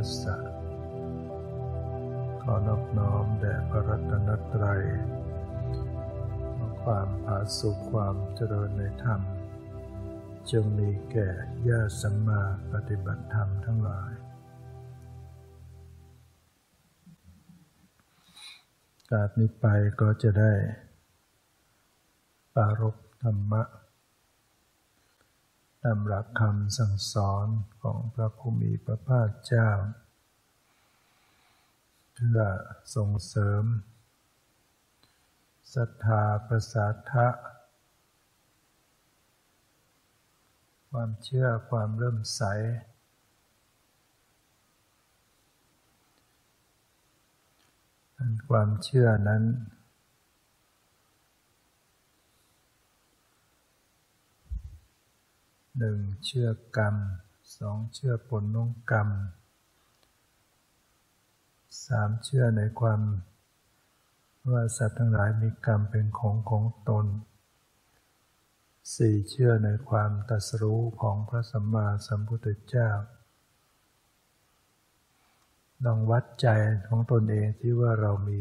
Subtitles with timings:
[0.00, 0.36] นัตยสะ
[2.42, 4.82] ขอนอบน้อมแด่พระรัตนตรัย
[6.82, 9.20] ความผาสุขความเจริญในธรรม
[10.50, 11.28] จงมีแก่
[11.68, 14.12] ญาติสัมมาปฏิบัติธรรมทั้งหลาย
[19.10, 19.66] การนี้ไป
[20.00, 20.52] ก็จะได้
[22.54, 23.62] ปารบธรรมะ
[25.82, 27.46] ตามหลักคำสั่งสอน
[27.82, 29.70] ของพระผู้มีพระภาคเจ้า
[32.14, 32.40] เพื่อ
[32.94, 33.64] ส่งเสริม
[35.74, 37.28] ศรัทธาประสาทะ
[40.90, 42.42] ความเชื่อความเริ่มใส
[48.48, 49.42] ความเชื่อนั้น
[55.80, 56.96] หนึ่งเชื่อกรรม
[57.58, 59.08] สองเชื่อผลของกรรม
[61.86, 63.00] สามเชื่อในความ
[64.50, 67.06] ว่าสัตว์ทั้งหลายมีกรรมเป็นของของตน
[68.96, 72.90] สี่เชื่อในความตรัสรู้ของพระสัมมาสัมพุทธเจ้า
[75.84, 76.48] ลองวัดใจ
[76.88, 78.40] ของตนเองที่ว่าเรามี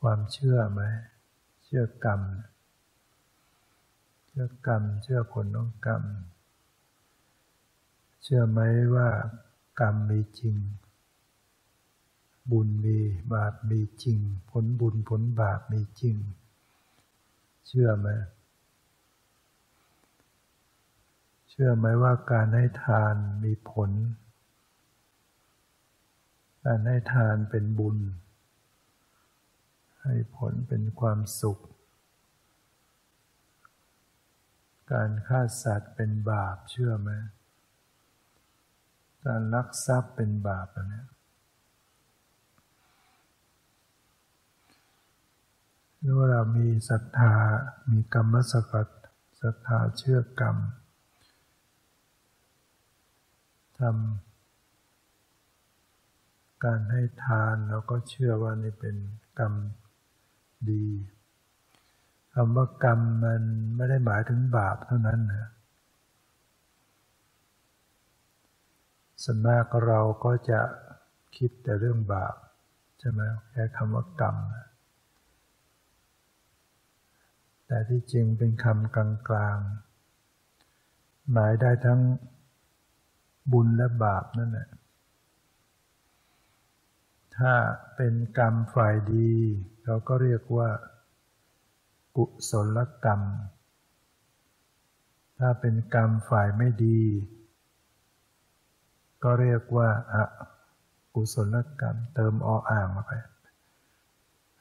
[0.00, 0.82] ความเชื่อไหม
[1.64, 2.20] เชื่อกรรม
[4.36, 6.02] ชื่อกรรม เชื่อผลของกรรม
[8.22, 8.60] เชื่อไหม
[8.94, 9.08] ว่า
[9.80, 10.56] กรรมมีจริง
[12.50, 12.98] บุญมี
[13.32, 14.18] บาปมีจริง
[14.50, 16.16] ผลบุญผลบาปมีจริง
[17.66, 18.08] เชื่อไหม
[21.48, 23.90] เชื่อไหมว่าการให้ทานมีผล
[26.64, 27.98] การให้ทานเป็นบุญ
[30.02, 31.60] ให้ผลเป็นความสุข
[34.92, 37.10] การฆ่าสัตว์เป็นบาปเชื่อไหม
[39.24, 41.04] การลักทรัพย์เป็นบาปอันนี้
[45.98, 47.34] หรือว่าเรามีศรัทธา
[47.90, 48.88] มีกรรมสกัด
[49.40, 50.56] ศรัทธาเชื่อกรรม
[53.78, 58.96] ทำการให้ทานเราก็เชื่อว่านี่เป็น
[59.38, 59.54] กรรม
[60.70, 60.86] ดี
[62.34, 63.42] คำว่ากรรมมัน
[63.76, 65.50] ไม่ได้หมายถึงบาปเท่านั้นนะ
[69.22, 70.60] ส่วนมากเราก็จะ
[71.36, 72.34] คิดแต่เรื่องบาป
[72.98, 74.36] ใช่ไหมแค่คำว่ากรรม
[77.66, 82.00] แต่ที่จริงเป็นคำกลางๆ หมายได้ทั้ง
[83.52, 84.68] บุญและบาปนั่นแหละ
[87.36, 87.52] ถ้า
[87.96, 89.32] เป็นกรรมฝ่ายดี
[89.84, 90.70] เราก็เรียกว่า
[92.16, 93.20] กุศลกรรม
[95.38, 97.00] ถ้าเป็นกรรมฝ่ายไม่ดี
[99.22, 100.24] ก็เรียกว่าอะ
[101.14, 103.12] กุศลกรรม เติมออ่างมาไป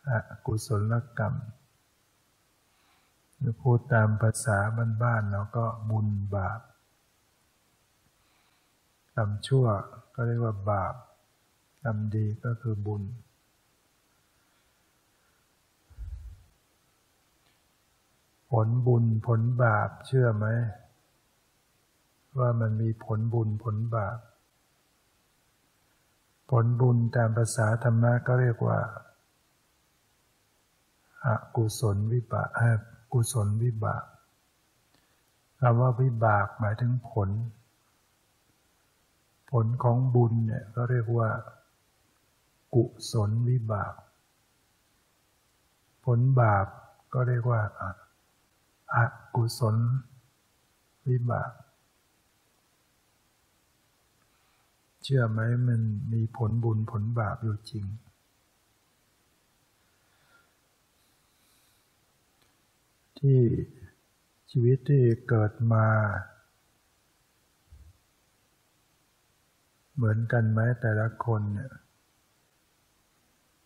[0.09, 1.33] อะกุศลกรรม
[3.61, 4.57] พูดตามภาษา
[5.03, 6.61] บ้านๆเราก็บุญบาป
[9.15, 9.65] กรรมชั่ว
[10.15, 10.95] ก็เรียกว่าบาป
[11.83, 13.03] กรรมดีก็คือบุญ
[18.57, 20.45] ผลบุญผลบาปเชื่อไหม
[22.37, 24.19] ว่ามันมีผลบุญผลบาป
[26.51, 28.79] ผลบุญตามภาษาธรรมะก็เรียกว่า
[31.25, 32.49] อากุศลวิบาก
[33.13, 34.03] กุศลวิบาก
[35.59, 37.29] คำว่าวิบากหมายถึงผล
[39.51, 41.29] ผลของบุญเนี่ยก็เรียกว่า
[42.75, 43.93] กุศลวิบาก
[46.05, 46.67] ผลบาป
[47.13, 47.83] ก็เรียกว่าอ
[48.95, 48.97] อ
[49.35, 49.75] กุศล
[51.07, 51.51] วิบาก
[55.03, 55.81] เชื่อไหมมัน
[56.13, 57.85] มีผลบุญผลบาปอยู่จริง
[63.19, 63.41] ที่
[64.51, 65.87] ชีวิตที่เกิดมา
[69.95, 71.73] เหมือนกันไหมแต่ละคนเนี่ย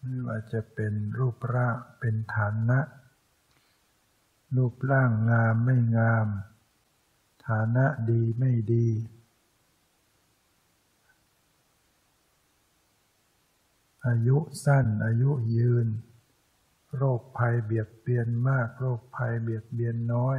[0.02, 2.80] ไม่ว่าจะเป็นรูปร่างเป็นฐานะ
[4.56, 6.28] รูปร่างงามไม่งาม
[7.48, 8.88] ฐานะดีไม่ดี
[14.08, 15.88] อายุสั้นอายุยืน
[16.96, 20.38] โรคภัยเบียดเบียนมาก โรคภัยเบียดเบียนน้อย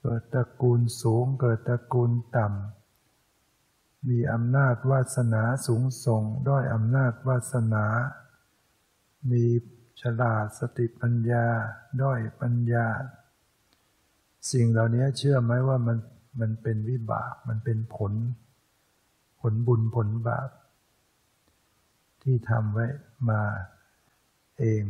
[0.00, 7.84] เกิดตระกูลสูงเกิดตระกูลต่ำ มีอำนาจวาสนาสูงส่ง ด้อยอำนาจวาสนา
[9.30, 9.44] มี
[10.00, 11.46] ฉลาดสติปัญญา
[12.02, 12.86] ด้อยปัญญา
[14.50, 15.98] สิ่งเหล่านี้เชื่อไหมว่ามัน
[16.40, 18.12] มันเป็นวิบาก มันเป็นผล
[19.40, 20.50] ผลบุญผลบาป
[22.22, 22.86] ที่ทำไว้
[23.30, 23.42] มา
[24.58, 24.84] เอง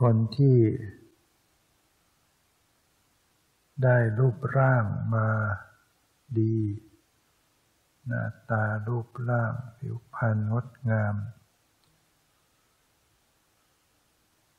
[0.00, 0.58] คนที่
[3.82, 5.28] ได้รูปร่างมา
[6.38, 6.56] ดี
[8.06, 11.14] หน้าตารูปร่าง ผิวพรรณงดงาม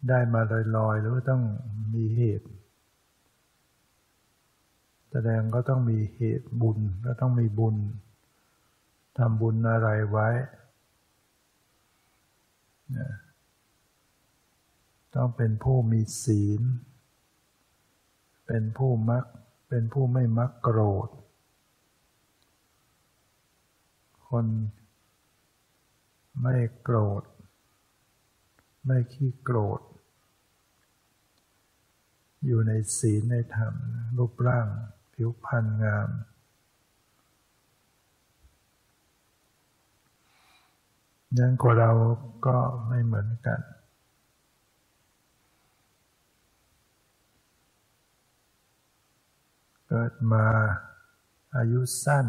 [0.09, 0.41] ได้มา
[0.75, 1.43] ลอยๆ หรือต้อง
[1.93, 2.47] มีเหตุ
[5.11, 7.75] แสดงก็ต้องมีเหตุบุญก็ต้องมีบุญ
[9.17, 10.29] ทำบุญอะไรไว้
[15.15, 16.61] ต้องเป็นผู้มีศีล
[18.47, 19.25] เป็นผู้มัก
[19.69, 21.09] เป็นผู้ไม่มักโกรธ
[24.35, 24.51] คน
[26.41, 27.23] ไม่โกรธ
[28.85, 29.81] ไม่ขี้โกรธ
[32.45, 33.73] อยู่ในศีลในธรรม
[34.17, 34.67] รูปร่าง
[35.13, 36.09] ผิวพรรณงาม
[41.37, 41.91] ยังกว่าเรา
[42.45, 43.61] ก็ไม่เหมือนกัน
[49.87, 50.45] เกิดมา
[51.55, 52.27] อายุสั้น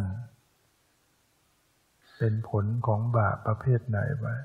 [2.18, 4.36] เป็นผลของบาปประเภทไหนไว้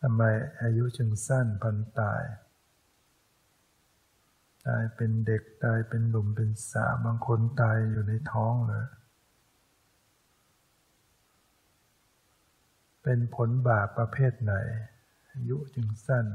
[0.00, 0.22] ทำไม
[0.62, 2.22] อายุจึงสั้นพันตาย
[4.66, 8.86] ตายเป็นเด็กตายเป็นหนุ่มเป็นสาวบางคนตายอยู่ในท้องเลย
[13.02, 14.54] เป็นผลบาปประเภทไหน
[15.32, 16.26] อายุจึงสั้น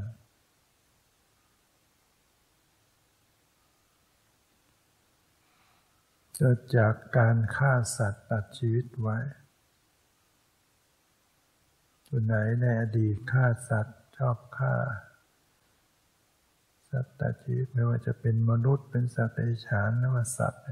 [6.36, 9.18] เกิดจากการฆ่าสัตว์ตัดชีวิตไว้
[12.16, 14.76] ส่วนไหนในอดีตฆ่าสัตว์ชอบฆ่า
[16.90, 20.64] สัตว์ตัดชีวิตไม่ว่าจะเป็นมนุษย์เป็นสัตว์เดรัจฉานหรือว่าสัตว์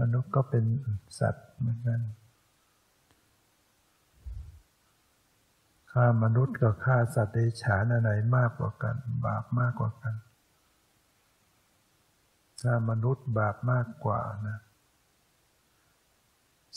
[0.00, 0.64] มนุษย์ก็เป็น
[1.20, 2.00] สัตว์เหมือนกัน
[5.92, 10.14] ฆ่ามนุษย์กับฆ่าสัตว์เดรัจฉานอันไหนมากกว่ากัน บาปมากกว่ากัน
[12.62, 14.58] ถ้ามนุษย์บาปมากกว่านะ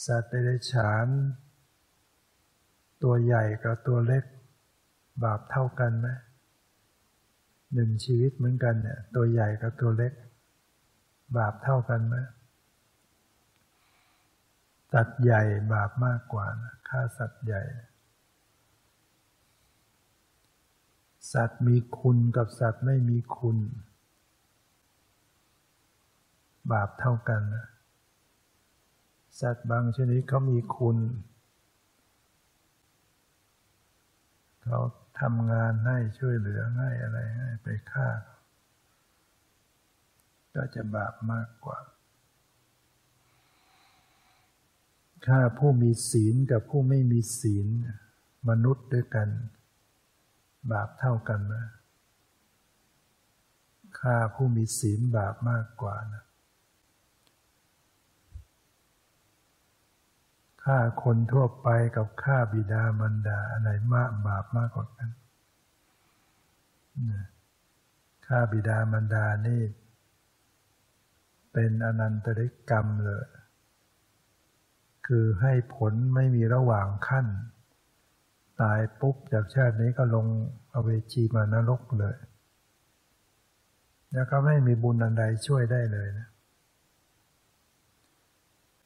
[0.05, 1.07] สัตว์เดรัจฉาน
[3.05, 4.23] ตัวใหญ่กับตัวเล็ก
[5.23, 6.07] บาปเท่ากันไหม
[7.73, 10.13] หนึ่งชีวิตเหมือนกันเนี่ย ตัวใหญ่กับตัวเล็ก
[11.37, 12.15] บาปเท่ากันไหม
[14.93, 15.41] สัตว์ใหญ่
[15.73, 17.61] บาปมากกว่านะฆ่าสัตว์ใหญ่
[21.33, 23.57] สัตว์มีคุณกับสัตว์ไม่มีคุณ
[26.71, 27.41] บาปเท่ากัน
[29.41, 30.97] สัตว์บางชนิดเขามีคุณ
[34.65, 34.81] เขา
[35.19, 38.09] ทำงานให้ช่วยเหลือให้อะไรให้ไปฆ่า
[40.55, 41.79] ก็จะบาปมากกว่า
[45.27, 47.67] ฆ่าผู้มีศีลกับผู้ไม่มีศีล
[48.49, 49.29] มนุษย์ด้วยกัน
[50.71, 51.65] บาปเท่ากันนะ
[53.99, 56.24] ฆ่าผู้มีศีลบาปมากกว่านะ
[60.65, 65.09] ฆ่าคนทั่วไปกับฆ่าบิดามารดาอะไรมากบาปมากกว่ากัน
[68.27, 69.61] ฆ่าบิดามารดานี่
[71.53, 73.25] เป็นอนันตริกรรมเลย
[75.07, 77.27] คือให้ผลไม่มีระหว่างขั้น
[78.61, 80.27] ตายปุ๊บจากชาตินี้ก็ลง
[80.73, 82.17] อเวจีมานรกเลย
[84.13, 86.27] แล้วก็ไม่มีบุญอันใดช่วยได้เลยนะ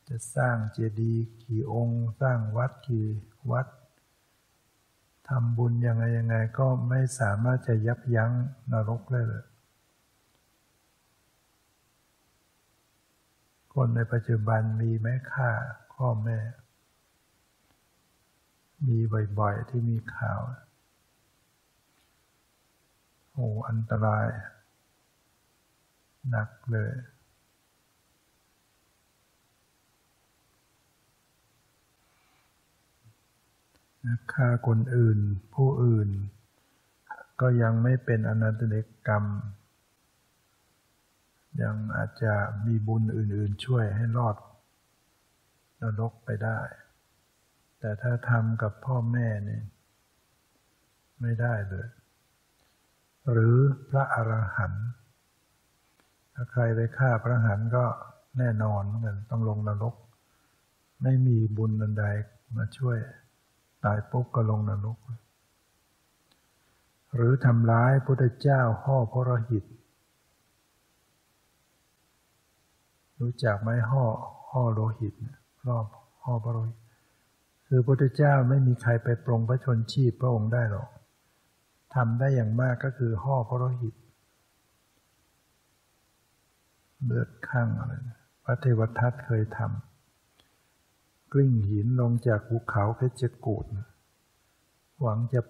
[0.10, 3.06] จะสร้างเจดีย์กี่องค์ สร้างวัดกี่
[3.52, 3.68] วัด
[5.28, 8.32] ทำบุญยังไงยังไงก็ไม่สามารถจะยับยั้ง
[8.72, 9.46] นรกได้เลย
[13.74, 15.52] คนในปัจจุบันมีแม่ฆ่า
[15.94, 16.38] พ่อแม่
[18.88, 18.98] มี
[19.40, 20.40] บ่อยๆที่มีข่าว
[23.32, 24.28] โอ้อันตราย
[26.30, 26.92] หนักเลย
[34.34, 35.20] ฆ่าคนอื่น
[35.56, 36.10] ผู้อื่น
[37.42, 38.76] ก็ยังไม่เป็นอนันตเน
[39.08, 39.24] กรรม
[41.62, 42.34] ยังอาจจะ
[42.66, 44.36] มีบุญอื่น ๆ ช่วยให้รอด
[45.82, 46.60] นรกไปได้
[47.80, 49.62] แต่ถ้าทำกับพ่อแม่นี่
[51.22, 51.88] ไม่ได้เลย
[53.32, 53.56] หรือ
[53.90, 54.88] พระอรหันต์
[56.34, 57.86] ถ้าใครไปฆ่าพระอรหันต์ก็
[58.38, 59.96] แน่นอนเหมือนกันต้องลงนรก
[61.04, 62.06] ไม่มีบุญใด
[62.58, 62.98] มาช่วย
[63.86, 64.98] ตายปุ๊บก็ลงนรก
[67.16, 69.66] หรือทำร้ายพุทธเจ้าห่อพระหิต
[73.20, 74.06] รู้จักไหมห่อ
[74.52, 75.14] ห่อโลหิต
[75.68, 75.86] รอบ
[76.24, 76.80] ห่อพระโลหิต
[77.68, 80.90] คือพุทธเจ้าไม่มีใครไปปรงพระชนชีพพระองค์ได้หรอก
[81.96, 83.96] ทำได้อย่างมากก็คือห่อพระโลหิต
[87.06, 87.94] เลือดข้างอะไร
[88.44, 89.89] พระเทวทัตเคยทำ
[91.32, 93.66] กลิ้งหินลงจากภูเขาเพชรกูด
[95.02, 95.42] หวังจะ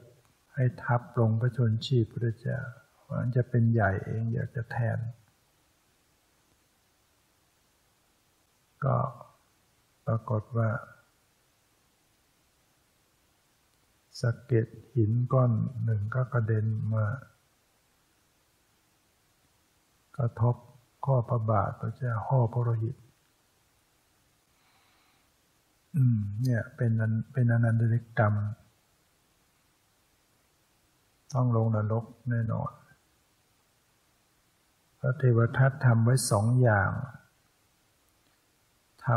[0.53, 2.59] ให้ทับลงพระชนชีพพระเจ้า
[3.07, 4.99] หวังจะเป็นใหญ่เองอยากจะแทน
[8.83, 8.95] ก็
[10.05, 10.69] ปรากฏว่า
[14.19, 15.51] สะเก็ดหินก้อน
[15.83, 17.05] หนึ่งก็กระเด็นมา
[20.17, 20.55] กระทบ
[21.05, 22.95] ข้อพระบาทพระเจ้าห่อพระโลหิต
[25.95, 28.33] อืม เนี่ยเป็นนันเป็นอนันตริกรรม
[31.33, 32.71] ต้องลงนรกแน่นอน
[34.99, 36.91] พระเทวทัตทำไว้สองอย่าง
[39.05, 39.07] ท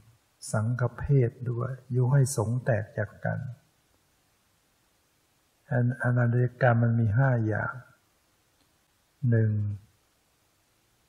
[0.00, 3.38] ำสังฆเพศด้วยยุให้สงแตกจากกัน
[6.02, 7.74] อนันตริกรรมมันมีห้าอย่าง
[9.30, 9.50] หนึ่ง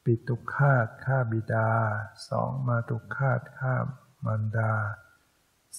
[0.03, 1.69] ปิตุคาตฆ่าบิดา
[2.29, 3.75] สองมาตุคาตฆ่า
[4.25, 4.71] มารดา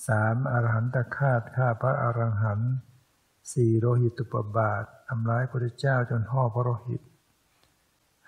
[0.06, 2.72] สามอรหันตคาตฆ่าพระอรหันต์
[3.52, 7.02] สี่โรหิตุปบาททำร้ายพระเจ้าจนห่อพระโลหิต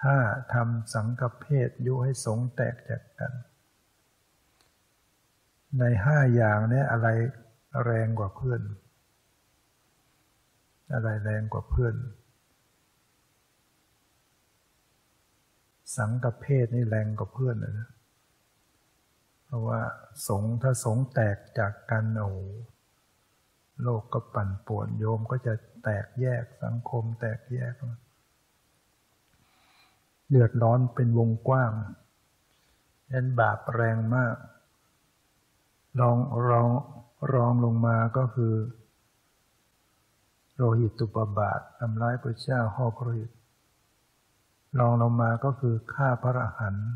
[0.04, 0.18] ห้า
[0.52, 3.32] ทำสังกเพศยุให้สงแตกจากกัน
[5.78, 7.08] ในห้าอย่างนี้อะไร
[7.84, 8.60] แรงกว่าเพื่อน
[10.94, 11.94] อะไรแรงกว่าเพื่อน
[15.96, 17.88] สังกเพศนี่แรงกว่าเพื่อนนะ
[19.54, 19.80] ราะว่า
[20.28, 22.28] สงถ้าสงแตกจากกันโอ้
[23.82, 27.74] โลกก็ปั่นป่วนโยมก็จะแตกแยกสังคมแตกแยก
[30.30, 31.72] เดือดร้อนเป็นวงกว้าง
[33.12, 34.36] นั้นบาปแรงมาก
[36.00, 36.18] รอง
[36.48, 36.68] รอง
[37.32, 38.54] รองลงมาก็คือ
[40.56, 43.30] โรหิตตุปบาททำร้ายพระเจ้าห่อพระหิต
[44.78, 46.88] ลองลงมาก็คือฆ่าพระอรหันต์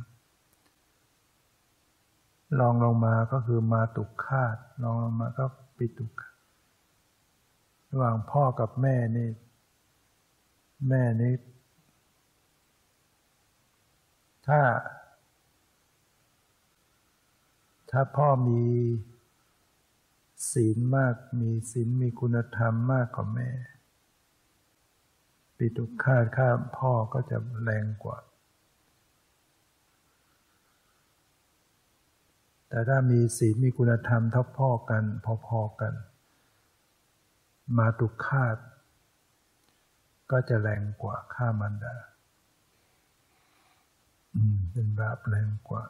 [2.61, 5.45] ลองลงมาก็คือมาตุกฆาตลองลงมาก็
[5.77, 6.13] ปิตุก
[7.91, 9.31] ระหว่างพ่อกับแม่นี่
[10.89, 11.35] แม่นี่
[14.47, 14.61] ถ้า
[17.91, 18.63] ถ้าพ่อมี
[20.53, 23.51] ศีลมากมีศีลมีคุณธรรมมากกว่าแม่
[25.57, 28.19] ปิตุฆาตฆ่าพ่อก็จะแรงกว่า
[32.69, 35.05] แต่ถ้ามีศีลมีคุณธรรมเท่าพ่อกัน
[35.47, 35.95] พอๆกัน
[37.77, 38.57] มาตุฆาต
[40.31, 41.97] ก็จะแรงกว่าฆ่ามันดา
[44.73, 45.85] เป็นบาปแรงกว่า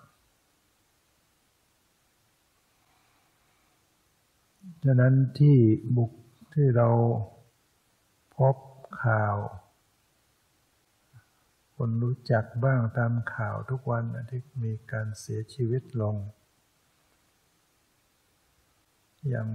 [4.85, 5.57] ฉะนั้นที่
[5.97, 6.13] บุก
[6.55, 6.89] ที่เรา
[8.37, 8.57] พบ
[9.05, 9.37] ข่าว
[11.77, 16.17] คนรู้จักบ้างตามข่าวทุกวันที่มีการเสียชีวิตลง
[19.35, 19.47] ยัง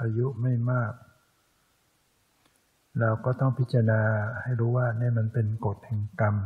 [0.00, 0.92] อายุไม่มาก
[3.00, 4.02] เราก็ต้องพิจารณา
[4.42, 6.36] ให้รู้ว่านี่มันเป็นกฎแห่งกรรม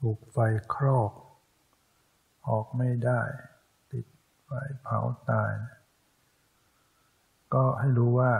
[0.00, 0.38] ถูกไฟ
[0.74, 1.12] ครอก
[2.48, 3.20] ออกไม่ได้
[3.90, 4.06] ติด
[4.44, 4.50] ไฟ
[4.82, 4.98] เผา
[5.30, 5.52] ตาย
[7.54, 8.32] ก็ให้รู้ว่า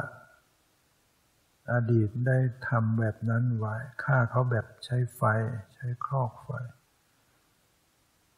[1.73, 5.23] อดีตได้ทำแบบนั้นไว้ฆ่าเขาแบบใช้ไฟ
[5.75, 6.51] ใช้ครอกไฟ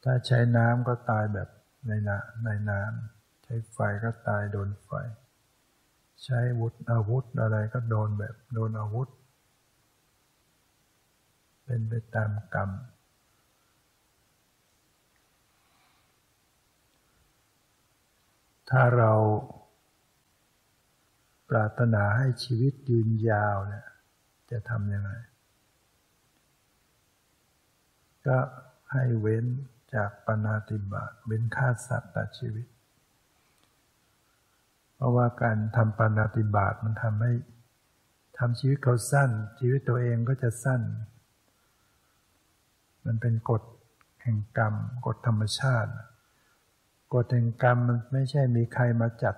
[0.03, 1.49] ถ้าใช้น้ำก็ตายแบบ
[1.87, 4.91] ในน้ำในน้ำใช้ไฟก็ตายโดนไฟ
[6.23, 9.09] ใช้วุธอาวุธอะไรก็โดนแบบโดนอาวุธ
[11.63, 12.69] เป็นไปตามกรรม
[18.69, 19.13] ถ้าเรา
[21.49, 23.87] ปรารถนาให้ชีวิตยืนยาวเนี่ย
[24.51, 25.11] จะทำยังไง
[28.27, 28.37] ก็
[28.91, 29.45] ให้เว้น
[29.95, 32.67] จากปนาติบาตเว้นฆ่าสัตว์ตัดชีวิต
[34.95, 37.33] เพราะว่าการทำปนาติบาตมันทำให้
[38.37, 39.29] ทำชีวิตเขาสั้น
[39.59, 40.81] ชีวิตตัวเองก็จะสั้น
[43.05, 43.63] มันเป็นกฎ
[44.21, 44.75] แห่งกรรม
[45.05, 45.91] กฎธรรมชาติ
[47.13, 49.35] กฎแห่งกรรมมันไม่ใช่มีใครมาจัด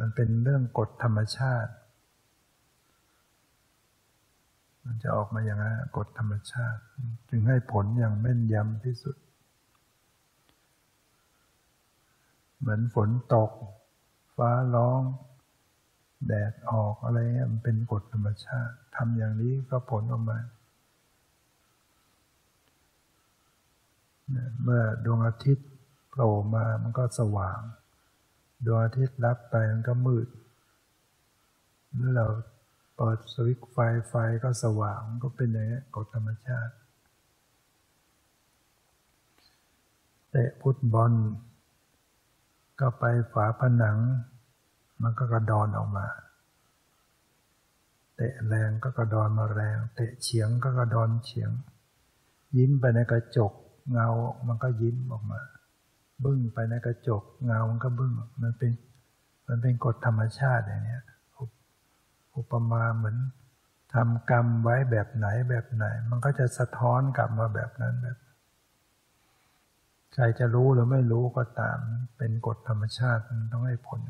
[0.00, 1.72] มันเป็นเรื่องกฎธรรมชาติ
[4.84, 6.82] มันจะออกมาอย่างนั้นกฎธรรมชาติ
[7.28, 9.16] จึงให้ผลอย่างแม่นยำที่สุด
[12.58, 13.50] เหมือนฝนตก
[14.36, 15.02] ฟ้าร้อง
[16.26, 20.38] แดดออกอะไรเงี้ยมันเป็นกฎธรรมชาติทำอย่างนี้ก็ผลออกมา
[24.62, 25.68] เมื่อดวงอาทิตย์
[26.10, 27.60] โผล่มามันก็สว่าง
[28.64, 30.28] ดวงอาทิตย์รับไปมันก็มืด
[31.94, 32.26] เมื่อเรา
[33.02, 33.76] เปิดสวิตช์ไฟ
[34.08, 34.14] ไฟ
[34.44, 36.74] ก็สว่างก็เป็นอย่างนี้กฎธรรมชาติ
[40.30, 41.12] เตะฟุตบอล
[42.80, 43.98] ก็ไปฝาผนัง
[45.02, 46.06] มันก็กระดอนออกมา
[48.16, 51.50] เตะแรงก็กระดอนมาแรง เตะเฉียงก็กระดอนเฉียง
[52.56, 53.52] ยิ้มไปในกระจก
[53.92, 54.08] เงา
[54.48, 55.40] มันก็ยิ้มออกมา
[56.24, 58.72] บึ้งไปในกระจกเงา มันก็บึ้ง มันเป็น
[59.48, 61.00] มันเป็นกฎธรรมชาติอย่างนี้
[62.36, 63.16] อุปมาเหมือน
[63.94, 68.18] ทำกรรมไว้แบบไหนแบบไหน มันก็จะสะท้อนกลับมาแบบนั้นแบบ
[70.14, 71.78] ใครจะรู้หรือไม่รู้ก็ตาม
[72.16, 74.00] เป็นกฎธรรมชาติมันต้องให้ผล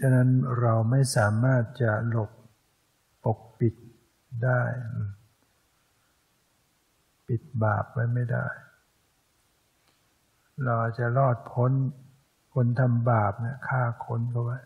[0.00, 2.30] ดังนั้นเราไม่สามารถจะหลบ
[3.24, 3.74] ปกปิด
[4.44, 4.60] ได้
[7.28, 8.46] ปิดบาปไว้ไม่ได้
[10.64, 11.72] เราจะรอดพ้น
[12.54, 14.58] คนทำบาปเนี่ยฆ่าคนก็ไว้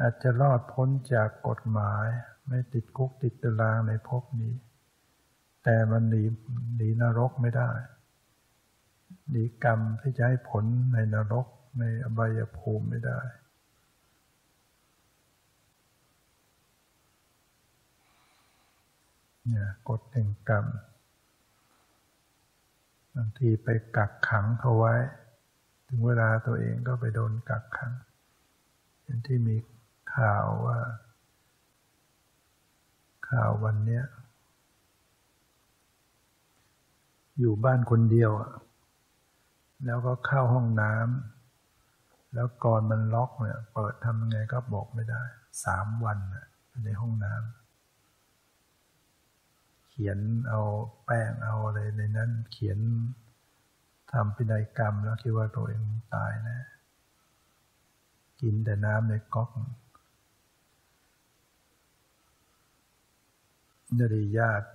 [0.00, 2.06] อาจจะรอดพ้นจากกฎหมาย
[2.48, 4.54] ไม่ติดคุกติดตารางในภพนี้
[5.64, 6.22] แต่มันหนี
[6.76, 7.70] หนีนรกไม่ได้
[9.30, 11.46] หนีกรรมที่จะให้ผลในนรก
[11.78, 13.20] ในอบายภูมิไม่ได้
[19.46, 20.64] เนี่ยกฎแห่งกรรม
[23.16, 24.94] บางทีไปกักขังเขาไว้
[25.88, 27.92] ถึงเวลาตัวเองก็ไปโดนกักขัง
[29.04, 29.56] อย่างที่มี
[30.14, 30.78] ข่าวว่า
[33.28, 34.04] ข่าววันเนี้ย
[37.38, 38.30] อยู่บ้านคนเดียว
[39.86, 45.22] แล้วก็เข้าห้องน้ำแล้วก่อนมันล็อกเนี่ย เปิดทำยังไงก็บอกไม่ได้
[45.64, 46.18] สามวัน
[46.84, 47.65] ในห้องน้ำ
[50.00, 50.60] ขียนเอา
[51.04, 52.78] แป้งเอาอะไรในนั้น เขียน
[54.12, 55.82] ทำพินัยกรรมแล้วคิดว่าตัวเอง
[56.14, 56.58] ตายนะ
[58.40, 59.50] กินแต่น้ำในก๊อก
[63.98, 64.68] ญาติญาติ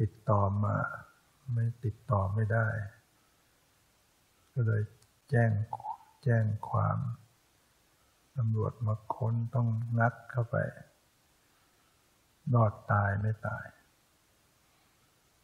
[0.00, 0.76] ติดต่อมา
[1.52, 2.66] ไม่ติดต่อไม่ได้
[4.52, 4.82] ก็เลย
[5.30, 5.50] แจ้ง
[6.24, 6.98] แจ้งความ
[8.36, 10.56] ตำรวจมาค้นต้องงัดเข้าไป
[12.54, 13.64] รอดตายไม่ตาย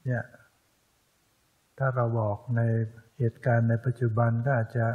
[0.04, 0.24] เนี่ย
[1.78, 2.60] ถ้าเราบอกใน
[3.18, 4.86] เหตุการณ์ในปัจจุบันก็อาจจะ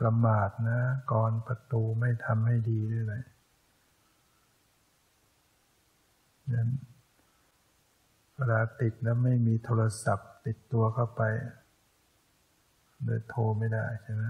[0.00, 0.80] ประมาทนะ
[1.12, 3.24] ก่อนประตูไม่ทำให้ดีด้วยเลย
[6.52, 6.70] นั้น
[8.36, 11.22] เวลาติดแล้วไม่มีโทรศัพท์ติดตัวเข้าไป
[13.04, 14.24] เลยโทรไม่ได้ใช่ไหม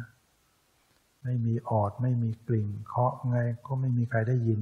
[1.22, 4.61] ไม่มีออดไม่มีกลิ่งเคาะไงก็ไม่มีใครได้ยิน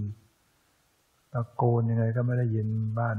[1.33, 2.69] ตะโกนยังไงก็ไม่ได้ยิน
[2.99, 3.19] บ้าน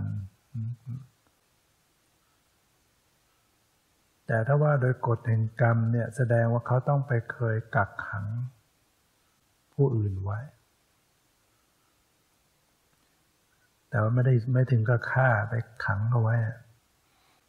[4.27, 8.25] แต่ถ้าว่าโดยกฎแห่งกรรมเนี่ยแสดงว่าเขาต้องไปเคยกักขัง
[9.73, 10.39] ผู้อื่นไว้
[13.89, 15.53] แต่ว่าไม่ได้ไม่ถึงกับฆ่าไป
[15.85, 16.35] ขังเอาไว้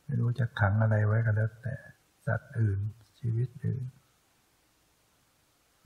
[0.04, 1.74] ไม่รู้จะขังอะไรไว้ก็แล้วแต่
[2.26, 2.78] สัตว์อื่น
[3.18, 3.82] ชีวิตอื่น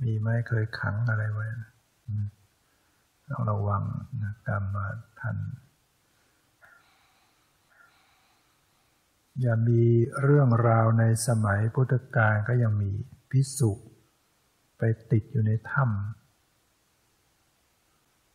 [0.03, 1.47] มีไหมเคยขังอะไรไว้
[3.31, 3.83] ต้องระวัง
[4.23, 4.87] นะกรรมา
[5.21, 5.37] ทัน
[9.41, 9.83] อย่ามี
[10.23, 12.91] เรื่องราวในสมัยพุทธกาลก็ยังมี
[13.31, 13.71] พิสุ
[14.79, 15.93] ไปติดอยู่ในถ้ำ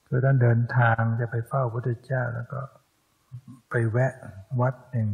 [0.08, 2.62] คือท่านเดินทางจะไปเฝ้าพระพุทธเจ้าแล้วก็
[3.70, 4.14] ไปแวะ
[4.62, 5.08] วัดหนึ่ง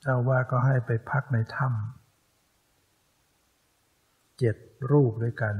[0.00, 4.56] เจ้าว่าก็ให้ไปพักในถ้ำเจ็ด
[4.90, 5.54] รูปด้วยกัน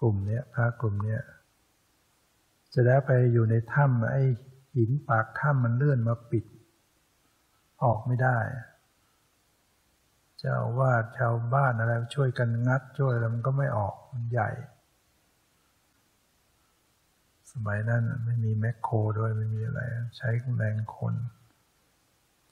[0.00, 1.22] กลุ่มเนี้ยพระกลุ่มเนี้ย
[2.74, 4.22] จะได้ไปอยู่ในถ้ำไอ้
[4.74, 6.44] หินปากถ้ำมันเลื่อนมาปิด
[7.82, 8.38] ออกไม่ได้
[10.38, 14.50] เจ้าวาดชาวบ้านอะไรช่วยกันงัดช่วยแล้วมันก็ไม่ออกมันใหญ่
[17.52, 19.80] สมัยนั้นไม่มีแมคโครด้วยไม่มีอะไร
[20.16, 21.14] ใช้แรงคน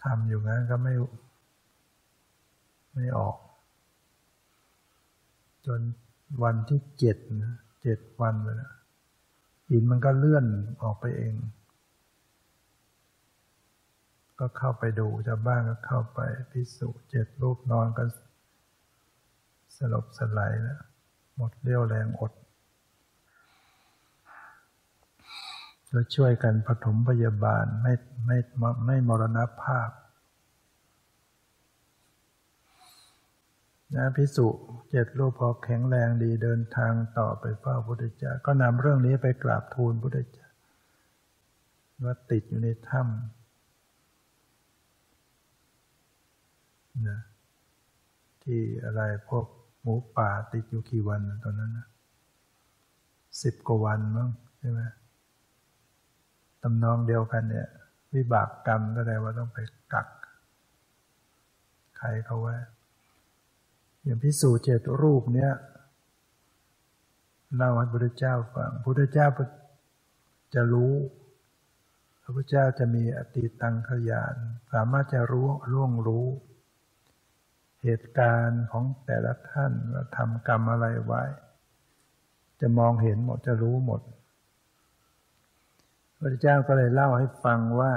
[0.02, 0.94] ทำอยู่งั้นก็ไม่
[2.94, 3.36] ไม่ออก
[5.66, 5.80] จน
[6.42, 7.16] วันที่เจ็ด
[7.82, 8.72] เจ็ดวันเลยนะ
[9.68, 10.46] หินมันก็เลื่อน
[10.82, 11.34] ออกไปเอง
[14.38, 16.20] ก็เข้าไปดูชาวบ้านก็เข้าไป
[16.52, 18.04] พิสูจน์เจ็ดรูปนอนก็
[19.76, 20.80] สลบสลายแล้ว
[21.36, 22.32] หมดเรี่ยวแรงอด
[25.90, 27.94] แล้วช่วยกันปฐมพยาบาลไม่
[28.26, 28.38] ไม่
[28.86, 29.88] ไม่มรณภาพ
[33.96, 34.46] นะพิสุ
[34.90, 40.48] เจ็ดรูปพอแข็งแรงดีเดินทางต่อไปเฝ้าพระพุทธเจ้าก็นำเรื่องนี้ไปกราบทูลพุทธเจ้า
[42.04, 43.12] ว่าติดอยู่ในถ้ำ
[47.08, 47.20] นะ
[48.42, 49.44] ที่อะไรพวก
[49.80, 51.86] หมูป่าติดอยู่กี่วันตอนนั้นนะ
[53.42, 54.28] สิบกว่าวันมั้ง
[54.58, 54.80] ใช่ไหม
[56.62, 57.68] ตำนองเดียวกันเนี่ย
[58.14, 59.58] วิบากกรรมก็ได้ว่าต้องไป
[59.92, 60.08] กัก
[61.98, 62.54] ใครเขาไว้
[64.04, 65.52] อย่างพิสูจน์เจตรูปเนี้ย
[67.56, 69.26] เล่าให้พระพุทธเจ้าฟังพระพุทธเจ้า
[70.54, 70.94] จะรู้
[72.22, 74.34] พระพุทธเจ้าจะมีอติตังขยาน
[74.72, 76.26] สามารถจะรู้ล่วงรู้
[77.82, 81.22] เหตุการณ์ของแต่ละท่านว่าทำกรรมอะไรไว้
[82.60, 84.00] จะมองเห็นหมดจะรู้หมด
[86.18, 87.92] พระเจ้าก็เลยเล่าให้ฟังว่า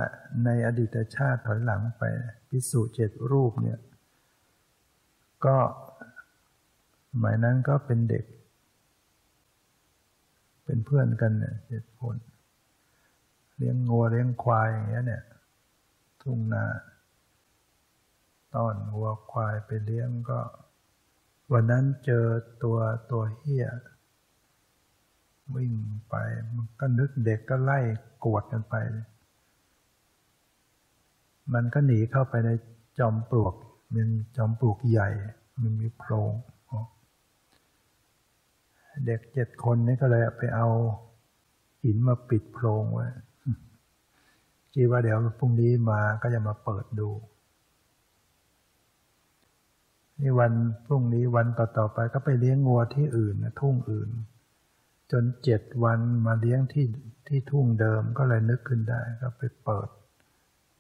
[0.46, 2.04] ในอดีตชาติถอยหลังไป
[2.50, 3.80] พิสูจน์เจ็ดรูปเนี่ย
[5.46, 5.58] ก็
[7.24, 8.26] มายนั้นก็เป็นเด็ก
[10.64, 12.16] เป็นเพื่อนกันเนี่ยเจ็ดคน
[13.58, 15.24] เลี้ยงงัวเลี้ยงควายอย่างเงี้ยเนี่ย
[16.22, 16.66] ทุ่งนา
[18.54, 20.40] ต้อนวัวควายไปเลี้ยงก็
[21.52, 22.26] วันนั้นเจอ
[22.64, 22.78] ตัว
[23.12, 23.68] ตัวเฮีย
[25.56, 25.74] วิ่ง
[26.10, 26.16] ไป
[26.56, 27.80] มันก็นึกเด็กก็ไล่
[28.26, 28.76] กวดกันไป
[31.54, 32.50] มันก็หนีเข้าไปใน
[33.00, 33.54] จอมปลวก
[33.94, 35.10] มันจอมปลวกใหญ่
[35.62, 36.32] มันมีโพรง
[39.06, 40.68] เด็กเจ็ดคนนี้ก็เลยไปเอา
[41.84, 43.08] หินมาปิดโพรงไว้
[44.74, 47.10] คิดว่าเดี๋ยวพรุ่งนี้มาก็จะมาเปิดดู
[50.20, 50.54] นี่วัน
[50.86, 54.10] พรุ่งนี้วันต่อๆไปก็ไปเลี้ยงงัวที่อื่นนะทุ่งอื่น
[55.12, 56.86] จนเจ็ดวันมาเลี้ยงที่
[57.28, 59.90] ที่ทุ่งเดิมก็เลยนึกขึ้นได้ ก็ไปเปิด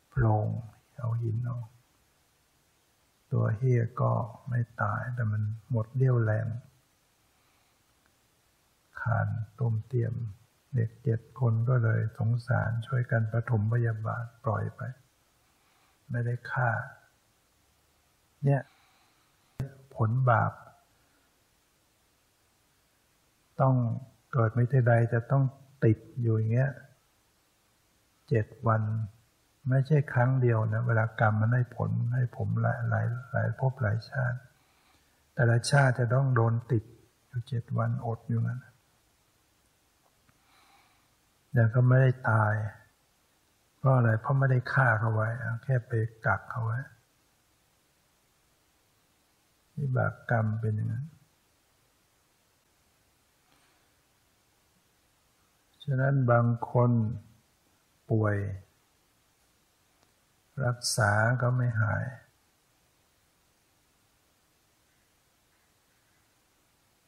[0.09, 0.47] โพรง
[0.97, 1.57] เอาหินเอา
[3.31, 4.11] ตัวเฮียก็
[4.49, 6.47] ไม่ตายแต่มันหมดเรี่ยวแรง
[9.01, 9.27] คาน
[9.59, 10.13] ต้มเตียม
[10.75, 14.81] เด็กเจ็ดคนก็เลยสงสารช่วยกันประถมพยาบาลปล่อยไป
[16.11, 16.71] ไม่ได้ฆ่า
[18.45, 18.61] เนี่ย
[19.95, 20.53] ผลบาป
[23.61, 23.75] ต้อง
[24.33, 25.43] เกิดไม่ได้ใดจะต้อง
[25.85, 26.71] ติดอยู่อย่างเงี้ย
[28.29, 28.81] เจ็ดวัน
[29.69, 34.37] ไม่ใช่ครั้งเดียวนะเวลากรรมมันให้ผลให้ผมหลายหลายหลายภพหลายชาติ
[35.33, 36.83] แต่ละชาติจะต้องโดนติด
[37.27, 38.59] อยู่เจ็ดวันอดอยู่นั้น
[41.57, 42.53] แต่ก็ไม่ได้ตาย
[43.77, 45.27] เพราะอะไร เพราะไม่ได้ฆ่าเขาไว้
[45.63, 45.91] แค่ไป
[46.25, 46.79] กักเขาไว้
[49.77, 51.05] วิบากกรรมเป็นอย่างนั้น
[55.83, 56.91] ฉะนั้นบางคน
[58.09, 58.37] ป่วย
[60.65, 62.05] รักษาก็ไม่หาย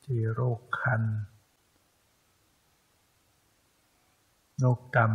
[0.03, 1.01] ที่โรคคัน
[4.59, 5.11] โรคกรรม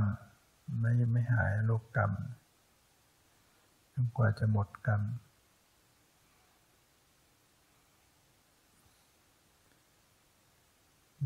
[0.81, 2.13] ไม่ไม่หายโรคกรรม
[3.93, 5.03] จนกว่าจะหมดกรรม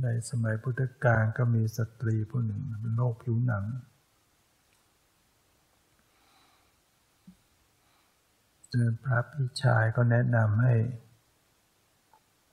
[0.03, 3.65] ในสมัยพุทธกาลก็มีสตรีผู้หนึ่งเป็นโรคผิวหนัง
[8.71, 10.75] เจอพระพี่ชายก็แนะนำให้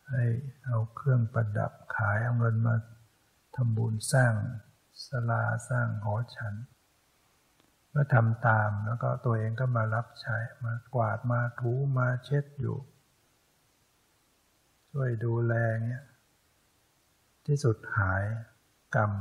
[0.10, 0.24] ให้
[0.66, 2.76] เอาเครื่องประดับขายเอาเงินมา
[3.56, 4.34] ทำบุญสร้าง
[5.04, 6.54] สลาสร้างหอฉัน
[7.94, 12.78] ก็ทำตามแล้วก็ตัวเองก็มารับใช้มากวาดมาถูมาเช็ดอยู่
[14.92, 15.54] ช่วยดูแล
[15.88, 16.06] เงี้ย
[17.46, 18.24] ที่สุดหาย
[18.96, 19.12] กรรม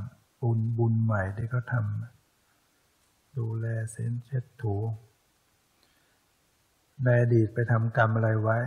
[0.41, 4.77] บุญบุญใหม่ที่เขาทำดูแลเส้นเช็ดถู
[7.05, 8.59] ในอดีตไปทำกรรมอะไรไว้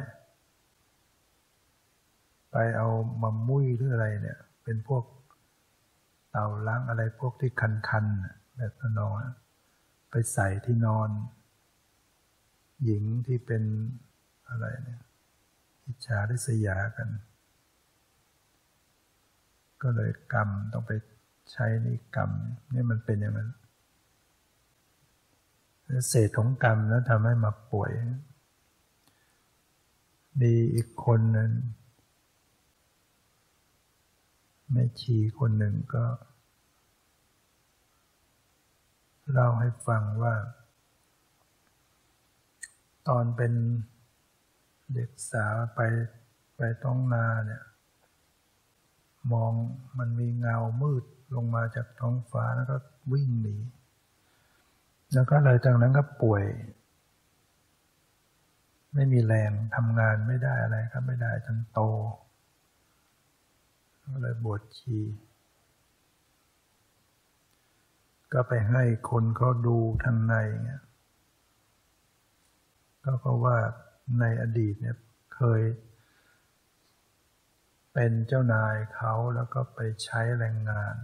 [2.51, 2.87] ไปเอา
[3.21, 7.51] มามุ้ยหรืออะไรเนี่ย เป็นพวกาล้างอะไรพวกที่
[7.89, 9.21] คันๆแบบนอน
[10.09, 11.09] ไปใส่ที่นอน
[12.83, 13.63] หญิงที่เป็น
[14.49, 15.01] อะไรเนี่ย
[15.85, 17.09] อิจฉาริษยากัน
[19.81, 20.91] ก็เลยกรรมต้องไป
[21.51, 22.31] ใช้ในกรรม
[22.73, 23.49] นี่มันเป็นอย่างนั้น
[26.07, 27.91] เศษของกรรมแล้วทำให้มาป่วย
[30.41, 31.51] มีอีกคนนึง
[34.77, 36.05] ม่ชีคนหนึ่งก็
[39.31, 40.35] เล่าให้ฟังว่า
[43.07, 43.53] ตอนเป็น
[44.93, 45.79] เด็กสาวไป
[46.57, 47.63] ไปต้องนาเนี่ย
[49.33, 49.53] มอง
[49.97, 51.03] มันมีเงามืด
[51.35, 52.77] ลงมาจากท้องฟ้าแล้วก็
[53.11, 53.57] วิ่งหนี
[55.13, 56.43] แล้วก็เลยจากนั้นก็ป่วย
[58.93, 61.79] ไม่มีแรงทำงานไม่ได้อะไรก็ไม่ได้จนโต
[64.11, 64.99] ก็เลยบวชชี
[68.33, 70.33] ก็ไปให้คนเขาดูทางใน
[70.65, 70.83] เงี้ย
[73.03, 73.57] ก็เพราะว่า
[74.19, 74.97] ในอดีตเนี่ย
[75.35, 75.61] เคย
[77.93, 80.95] เป็นเจ้านายเขาแล้วก็ไปใช้แรงงาน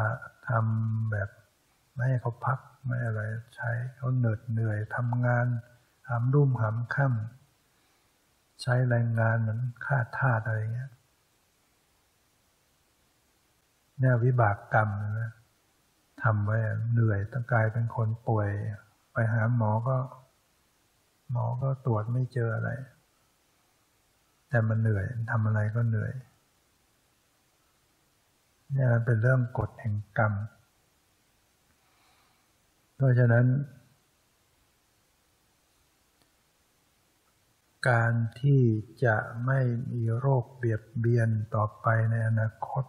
[0.00, 0.02] า
[0.48, 1.28] ทำแบบ
[1.94, 3.20] ไม่ให้เขาพักไม่อะไร
[3.56, 5.46] ใช้เขาเหนื่อยเหนื่อยทำงาน
[6.08, 7.43] หามรุ่มหามค่ำ
[8.62, 10.90] ใช้แรงงานเหมือนฆ่าทาสอะไรเงี้ย
[13.98, 14.88] เนี่ยวิบากกรรม
[15.20, 15.32] นะ
[16.22, 16.56] ทำไว้
[16.92, 18.48] เหนื่อยต้องกลายเป็นคนป่วย
[19.12, 19.96] ไปหาหมอก็
[21.30, 22.70] หมอก็ตรวจไม่เจออะไร
[24.48, 26.12] แต่มันเหนื่อยทำอะไรก็เหนื่อย
[28.72, 30.32] เนี่ยมันเป็นเรื่องกฎแห่งกรรม
[32.96, 33.46] เพราะฉะนั้น
[37.88, 38.62] การที่
[39.04, 39.16] จะ
[39.46, 39.60] ไม่
[39.92, 42.84] มีโรคเบียดเบียนต่อไปในอนาคต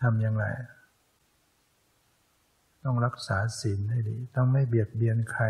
[0.00, 0.46] ทำอย่างไร
[2.84, 5.44] ต้องรักษาศีลให้ดี ต้องไม่เบียดเบียนใคร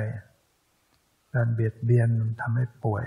[1.35, 2.09] การเบียดเบียน
[2.41, 3.05] ทำให้ป่วย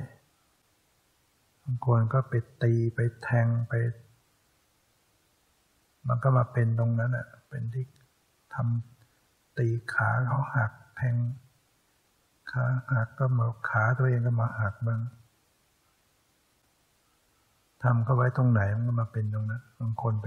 [1.64, 3.74] บางคนก็ไปตีไปแทงไป
[6.08, 7.86] มันก็มาเป็นตรงนั้นอะเป็นที่
[8.54, 11.16] ทำตีขาเขาหักแทง
[12.56, 15.02] ขาหักก็มาขาตัวเองก็มาหักบ้าง
[17.84, 20.26] ทำเข้าไว้ตรงไหนมันก็มาเป็นตรงนั้นบางคนไป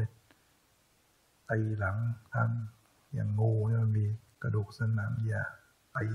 [1.50, 1.96] ตีหลัง
[2.34, 2.48] ทาง
[3.14, 4.06] อย่างงูเนี่ยมันมี
[4.42, 5.42] กระดูกสันหลังอย่า
[5.96, 6.06] ตี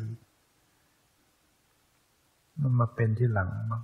[2.61, 3.83] มันมาเป็นที่หลังมั้ง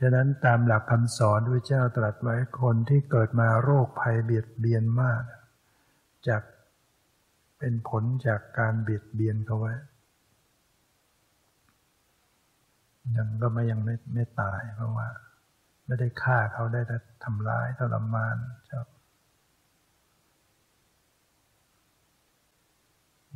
[0.00, 5.22] ฉะนั้นตามหลักคำสอนด้วยเจ้าตรัสไว้คนที่เกิดมาโรคภัยเบียดเบียนมาก
[6.28, 6.42] จาก
[7.58, 9.74] เป็นผลจากการเบียดเบียนเขาไว้
[13.16, 15.08] ยังก็ไม่ยังไม่ไม่ตายเพราะว่า
[15.86, 18.36] ไม่ได้ฆ่าเขาได้แต่ทำร้ายทรมาน
[18.72, 18.86] ครับ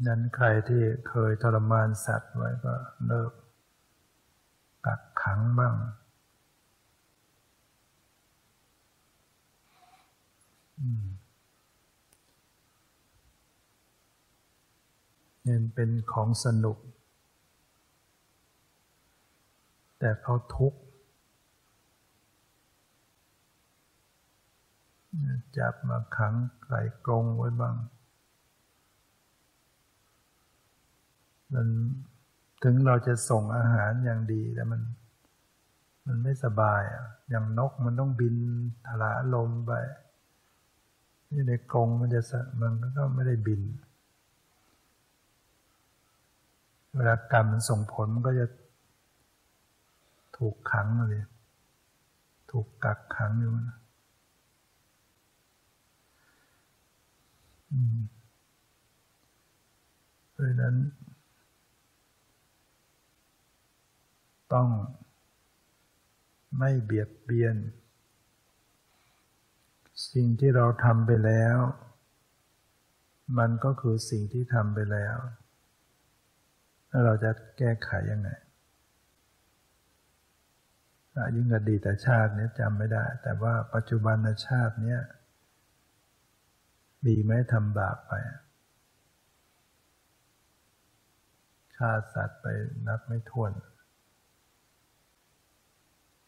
[0.07, 2.75] นั้นใครที่เคยทรมานสัตว์ไว้ก็
[3.07, 3.33] เลิก
[4.87, 5.75] กักขังบ้าง
[15.49, 16.79] เนี่ยเป็นของสนุก
[19.99, 20.81] แต่เขาทุกข์
[25.59, 26.35] จับมาขัง
[26.67, 27.77] ใส่กรงไว้บ้าง
[31.53, 31.69] มัน
[32.63, 34.81] ถึงเราจะส่งอาหารอย่างดีแต่มัน
[36.07, 38.37] มันไม่สบายอะ อย่างนกมันต้องบิน
[38.87, 39.73] ทลาลมไป
[41.31, 42.21] นี่ในกรงมันจะ
[42.61, 43.61] มันก็ไม่ได้บิน
[46.95, 48.47] เวลากรรมมันส่งผลมันก็จะ
[50.39, 51.25] ถูกขังเลย
[52.51, 53.79] ถูกกักขังอยู่นะ
[60.31, 60.77] เพราะนั้น
[64.53, 64.69] ต้อง
[66.59, 67.57] ไม่เบียดเบียน
[70.13, 71.59] สิ่งที่เราทำไปแล้ว
[73.39, 75.17] มันก็คือสิ่งที่ทำไปแล้ว
[76.89, 78.31] แล้วเราจะแก้ไขยังไง
[81.37, 84.99] ยิ่งอดีตชาตินี้จำไม่ได้ แต่ว่าปัจจุบันชาตินี้
[87.07, 88.13] ดีไหมทำบาปไป
[91.77, 92.47] ฆ่าสัตว์ไป
[92.87, 93.53] นับไม่ถ้วน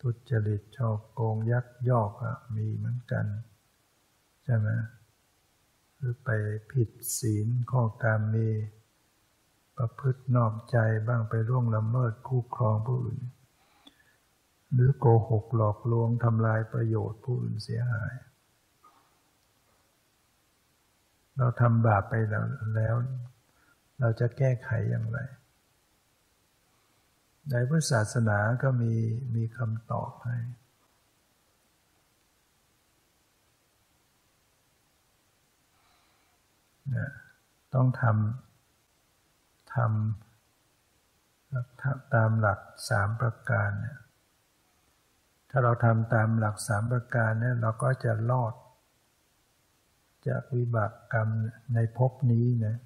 [0.00, 3.26] ทุจริตชอบโกงยักยอกอะมีเหมือนกัน
[4.44, 4.68] ใช่ไหม
[5.96, 6.28] หรือไป
[6.72, 8.48] ผิดศีลข้อการมี
[9.82, 13.22] ประพฤตินอกใจบ้างไปร่วงละเมิดคู่ครองผู้อื่น
[14.72, 18.14] หรือโกหกหลอกลวงทำลายประโยชน์ผู้อื่นเสียหาย
[21.36, 22.44] เราทำบาปไปแล้ว
[22.76, 22.94] แล้ว
[24.00, 25.18] เราจะแก้ไขอย่างไร
[27.50, 28.94] ในพุทธศาสนาก็มี
[29.34, 30.36] มีคำตอบให้
[36.96, 37.10] นะ
[37.74, 38.49] ต้องทำ
[39.84, 39.92] รม
[42.14, 43.98] ตามหลักสามประการเนี่ย
[45.50, 48.54] ถ้าเราทำตามหลักสามประการเนี่ยเราก็จะรอด
[50.28, 51.28] จากวิบากกรรม
[51.74, 52.76] ในภพนี้นะ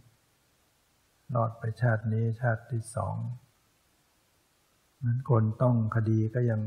[1.35, 3.17] รอดไปชาตินี้ชาติที่สอง
[5.05, 6.61] นั้นคนต้องคดีก็ยัง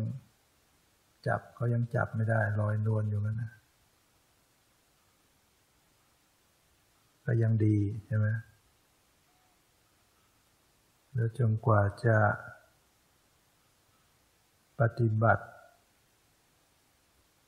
[1.28, 3.54] จับก็ยังจับไม่ได้ลอยนวลอยู่นั้นนะ
[7.26, 8.28] ก็ยังดีใช่ไหม
[11.18, 12.18] แล้วจนกว่าจะ
[14.80, 15.46] ปฏิบัติ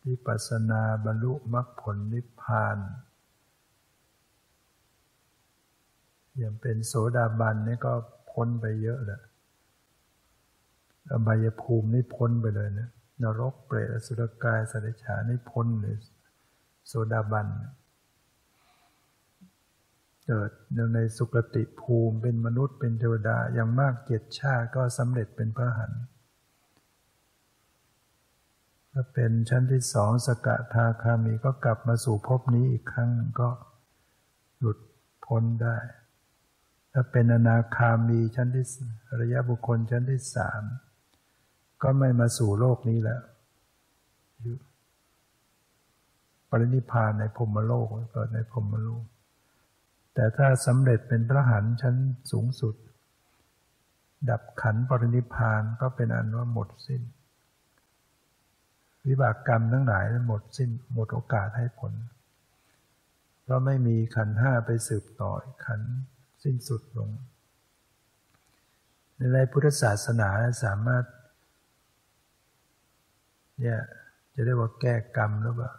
[0.08, 2.78] วิปัสสนาบรรลุมรรคผลนิพพาน
[6.38, 7.94] อย่างเป็นโสดาบันนี่ก็
[8.32, 9.22] พ้นไปเยอะแหละ
[11.12, 12.90] อบายภูมินี่พ้นไปเลยนะ
[13.24, 15.98] นรกเปรตสุรกายสัตว์ฉานี่พ้นเลย
[16.88, 17.48] โสดาบัน
[20.32, 20.52] เกิด
[20.96, 25.92] ในสุคติภูมิเป็นมนุษย์เป็นเทวดาอย่างมากเจ็ดชาติก็สำเร็จเป็นพระหัน
[28.92, 33.50] ถ้าเป็นชั้นที่สองสกทาคามีก็กลับมาสู่ภพนี้อีกครั้งก็
[34.60, 34.80] หลุด
[35.26, 35.78] พ้นได้
[36.94, 38.65] ถ้าเป็นอนาคามีชั้นที่
[39.22, 40.62] ระยะบุคคลชั้นที่สาม
[41.82, 43.22] ก็ไม่มาสู่โลกนี้แล้ว
[46.50, 49.06] ปรินิพานในพรมโลกเกิดในพรมโลก
[50.13, 51.95] แต่ถ้าสำเร็จเป็นพระหันชั้น
[52.32, 52.76] สูงสุด
[54.30, 57.02] ดับขันปรินิพานก็เป็นอันว่าหมดสิ้น
[59.08, 61.93] วิบากกรรมทั้งหลายหมดสิ้นหมดโอกาสให้ผล
[63.43, 65.32] เพราะไม่มีขันห้าไปสืบต่อ
[65.65, 65.82] ขัน
[66.43, 67.10] สิ้นสุดลง
[69.34, 70.30] ในพุทธศาสนา
[70.63, 71.06] สามารถ
[73.60, 73.80] เนี่ย
[74.34, 75.72] จะเรียกว่าแก้กรรมหรือเปล่า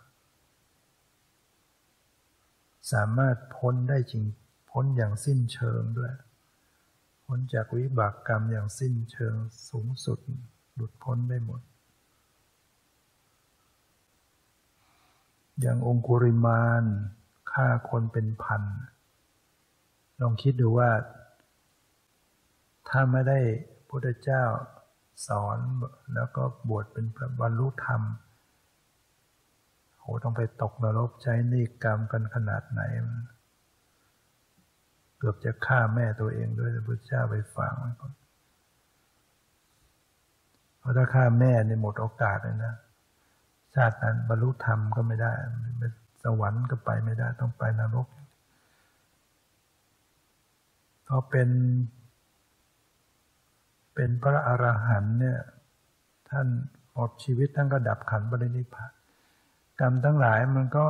[2.92, 4.24] สามารถพ้นได้จริง
[4.70, 6.12] พ้นอย่างสิ้นเชิงด้วย
[7.26, 9.34] พ้นจากวิบากกรรมอย่างสิ้นเชิง
[9.68, 10.18] สูงสุด
[10.74, 11.60] หลุดพ้นได้หมด
[15.60, 16.84] อย่างองคุริมาน
[17.52, 18.62] ฆ่าคนเป็นพัน
[20.20, 20.90] ลองคิดดูว่า
[22.88, 23.38] ถ้าไม่ได้
[23.88, 24.44] พุทธเจ้า
[25.26, 25.58] สอน
[26.14, 27.06] แล้วก็บวชเป็น
[27.40, 28.02] บรรลุธรรม
[30.24, 32.82] ต้องไปตกนรกใช้นิกรรมกันขนาดไหน
[35.18, 37.74] เกือบจะฆ่าแม่ตัวเองด้วยพระพุทธเจ้าไปฟัง
[40.78, 42.74] เพราะถ้าฆ่าแม่ในหมดโอกาสเลยนะ
[43.74, 45.32] ชาตินั้นบรรลุธรรมก็ไม่ได้
[46.22, 48.06] สวรรค์ก็ไปไม่ได้ต้องไปนรก
[51.08, 51.50] ก็เป็น
[53.94, 55.38] เป็นพระอรหันต์เนี่ย
[56.30, 56.46] ท่าน
[56.92, 58.99] หมดชีวิตท่านก็ดับขันบริณิพพาน
[59.80, 60.86] กรรมทั้งหลายมันก็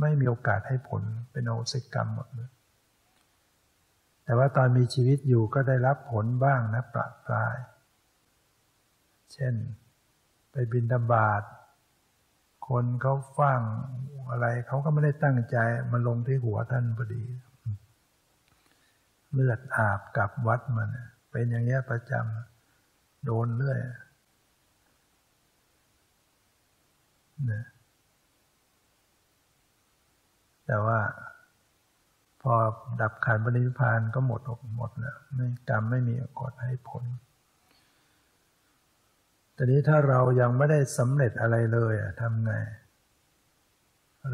[0.00, 2.50] ไม่มีโอกาสให้ผลเป็นโอสิกรรมหมดเลย
[4.24, 7.56] แต่ว่าตอนมีชีวิตอยู่ก็ได้รับผลบ้างนะประปราย
[9.32, 9.54] เช่น
[10.50, 11.42] ไปบินดาบาด
[12.68, 13.60] คนเขาฟัง
[14.30, 15.56] อะไรเขาก็ไม่ได้ตั้งใจ
[15.92, 17.24] มาลงที่หัวท่านพอดี
[19.32, 20.88] เลือดอาบกับวัดมัน
[21.30, 23.78] เป็นอย่างเงี้ยประจำโดนเรื่อย
[27.50, 27.64] นะ
[30.68, 31.00] แต่ว่า
[32.42, 32.54] พอ
[33.00, 34.40] ดับขันปณิพานก็หมด
[34.76, 37.04] หมดแล้วไม่กรรมไม่มีกฎให้ผล
[39.54, 42.52] แต่นี้ถ้าเรายังไม่ได้สำเร็จอะไรเลยทำไง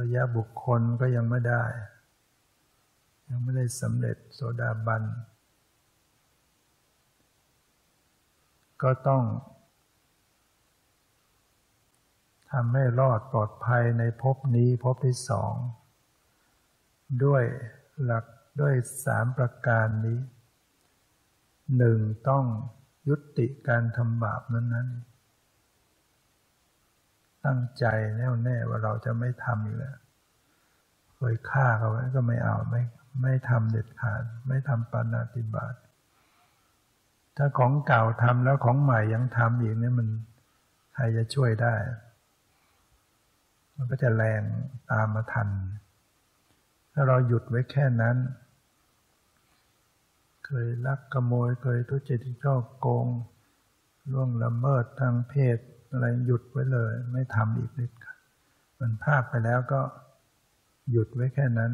[0.01, 1.65] ระยะบุคคลก็ยังไม่ได้
[3.31, 5.03] ยังไม่ได้สำเร็จโสดาบัน
[8.83, 9.23] ก็ต้อง
[12.53, 15.55] ทำให้รอดปลอดภัยในภพนี้ภพที่สอง
[17.25, 17.45] ด้วย
[18.05, 18.25] หลัก
[18.61, 20.19] ด้วยสามประการนี้
[21.77, 22.45] หนึ่งต้อง
[23.09, 25.15] ยุติการทำบาปนั้นๆ
[27.45, 27.85] ตั้งใจ
[28.17, 29.97] แน่วแน่ว่าเราจะไม่ทำอีกแล้ว
[31.17, 32.83] เคยฆ่าเขาไว้ก็ไม่เอาไม่
[33.23, 35.75] ไม่ทำเด็ดขาด ไม่ทำปานาติบาต
[37.37, 40.09] ถ้าของเก่าทำแล้วของใหม่ยังทำอีกเนี่ยมัน
[40.95, 41.75] ใครจะช่วยได้
[43.77, 44.43] มันก็จะแรง
[44.91, 45.49] ตามมาทัน
[46.95, 48.17] ถ้าเราหยุดไว้แค่นั้น
[50.47, 53.07] เคยลักขโมยเคยทุจริตช่อโกง
[54.13, 55.59] ล่วงละเมิดทางเพศ
[55.91, 57.91] อะไรหยุดไว้เลย ไม่ทำอีกนิด
[58.79, 59.81] มันพลาดไปแล้วก็
[60.91, 61.73] หยุดไว้แค่นั้น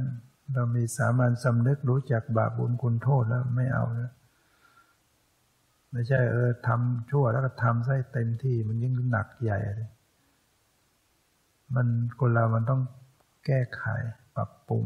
[0.53, 4.11] เรามีสามัญสำนึกรู้จักบาปบุญคุณโทษแล้วไม่เอานะ
[5.93, 9.91] ไม่ใช่เออทำชั่วแล้วก็ทำใส่เต็มที่มันยิ่งหนักใหญ่เลย
[11.75, 11.87] มัน
[12.21, 12.83] คนเรามันต้อง
[13.47, 13.85] แก้ไข
[14.37, 14.85] ปรับปรุง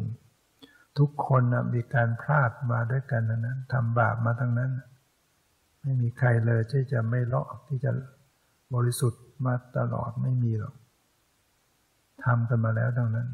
[0.99, 4.73] ทุกคนนะมีการพลาดมาด้วยกันนะนั้นทำบาปมาทั้งนั้น
[5.83, 7.91] ไม่มีใครเลยที่จะไม่เลาะที่จะ
[8.75, 10.75] บริสุทธิ์มาตลอดไม่มีหรอก
[12.25, 13.29] ทำกันมาแล้วทั้งนั้น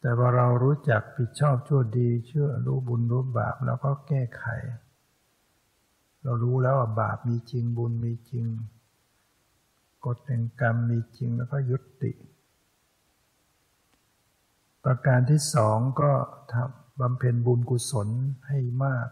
[0.00, 4.44] แต่พอเรารู้จักผิดชอบชั่วดี เชื่อรู้บุญรู้บาปแล้วก็แก้ไข
[6.22, 8.46] เรารู้แล้วว่าบาปมีจริงบุญมีจริง
[10.06, 12.12] กฎแห่งกรรมมีจริงแล้วก็ยุติ
[14.84, 16.12] ประการที่สองก็
[16.52, 18.08] ทำบำเพ็ญบุญกุศล
[18.48, 19.08] ให้มาก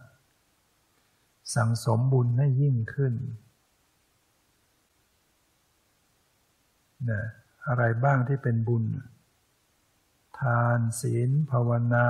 [1.55, 3.14] สั่งสมบุญให้ยิ่งขึ้น
[7.11, 7.23] นะ
[7.68, 8.85] อะไรบ้างที่เป็นบุญ
[10.41, 12.09] ทานศีล ภาวนา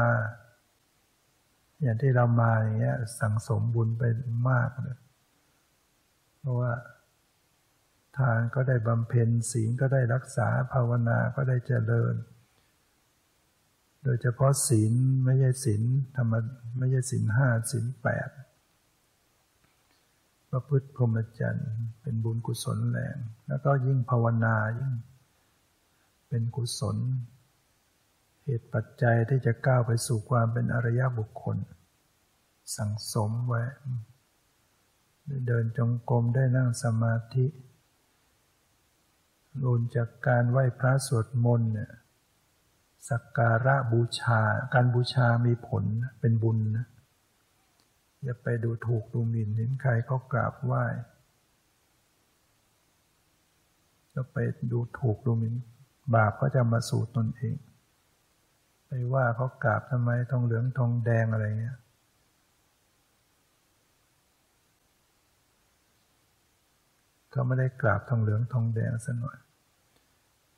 [1.83, 4.03] อย่างที่เรามาอย่างเงี้ยสั่งสมบุญไป
[4.49, 4.99] มากเลย
[6.39, 6.73] เพราะว่า
[8.19, 12.15] ทานก็ได้บำเพ็ญศีลก็ได้รักษาภาวนาก็ได้เจริญ
[14.03, 14.93] โดยเฉพาะศีล
[15.25, 15.83] ไม่ใช่ศีล
[16.17, 16.35] ธรรม
[16.79, 18.31] ไม่ใช่ศีลห้าศีลแปด
[20.51, 23.17] ประพฤติพรหมจรรย์เป็นบุญกุศลแรง
[23.49, 24.95] แล้วก็ยิ่งภาวนายิ่ง
[26.29, 26.97] เป็นกุศล
[28.45, 31.57] เหตุปัจจัยที่จะก้าวไปสู่ความเป็นอริยบุคคล
[32.77, 33.63] สั่งสมไว้
[35.47, 37.47] เดินจงกรมได้นั่งสมาธิ
[39.65, 41.93] รุนจากการไหว้พระสวดมนต์เนี่ย
[43.09, 44.41] สักการะบูชา
[44.75, 45.85] การบูชามีผล
[46.21, 46.87] เป็นบุญนะ
[48.23, 50.85] อย่าไปดูถูกดูหมิ่นเห็นใครเขากราบไหว้
[54.15, 54.37] จะไป
[54.73, 55.55] ดูถูกดูหมิ่น
[56.15, 57.57] บาปก็จะมาสู่ตนเอง
[58.87, 61.79] ไปว่าเขากราบทำไมทองเหลืองทองแดงอะไรเงี้ย
[67.31, 69.39] เขาไม่ได้กราบทองเหลืองทองแดงซะหน่อย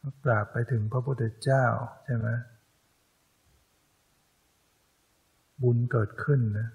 [0.05, 1.65] เขากราบไปถึงพระพุทธเจ้า
[2.05, 2.29] ใช่ไหม
[5.63, 6.69] บุญเกิดขึ้นนะ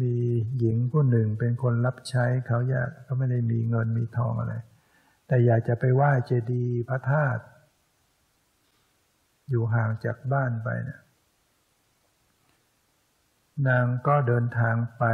[0.00, 0.14] มี
[0.58, 4.54] หญิงผู้หนึ่งเป็นคนรับใช้เขาอยากเขาไม่ได้มีเงินมีทองอะไร
[5.26, 7.42] แต่อยากจะไปไหว้เจดีย์พระธาตุ
[9.48, 11.00] อยู่ห่างจากบ้านไปเนะ
[13.68, 15.04] นางก็เดินทางไป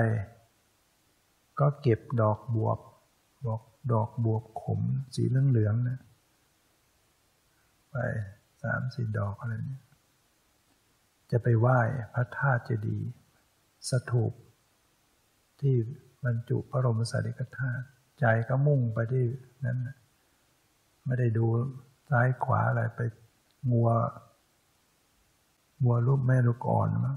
[1.61, 2.79] ก็เก็บดอกบวบ
[3.47, 3.61] บอก
[3.93, 4.81] ดอกบวบขม
[5.15, 6.01] สีเหลืองๆนะ
[7.91, 7.97] ไป
[8.63, 9.85] สามสี่ดอกอะไรเนี่ย
[11.31, 11.79] จะไปไหว้
[12.15, 13.11] พระธาตุเจดีย์
[13.91, 14.33] สถูป
[15.61, 15.75] ที่
[16.25, 17.85] บรรจุพระบรมสารีริกธาตุ
[18.21, 19.27] ใจก็มุ่งไปที่
[19.65, 19.79] นั้น
[21.07, 21.47] ไม่ได้ดู
[22.09, 23.01] ซ้ายขวาอะไรไป
[23.71, 23.89] มัว
[25.83, 27.17] มัวรูปแม่ลูกอ่อนมั้ง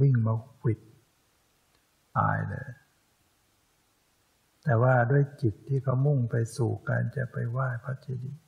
[0.00, 0.34] วิ่งมา
[0.64, 0.80] วิด
[2.18, 2.66] ตายเลย
[4.64, 8.42] แต่ว่าด้วยจิตที่เขามุ่งไปสู่การจะไปไหว้พระเจดีย์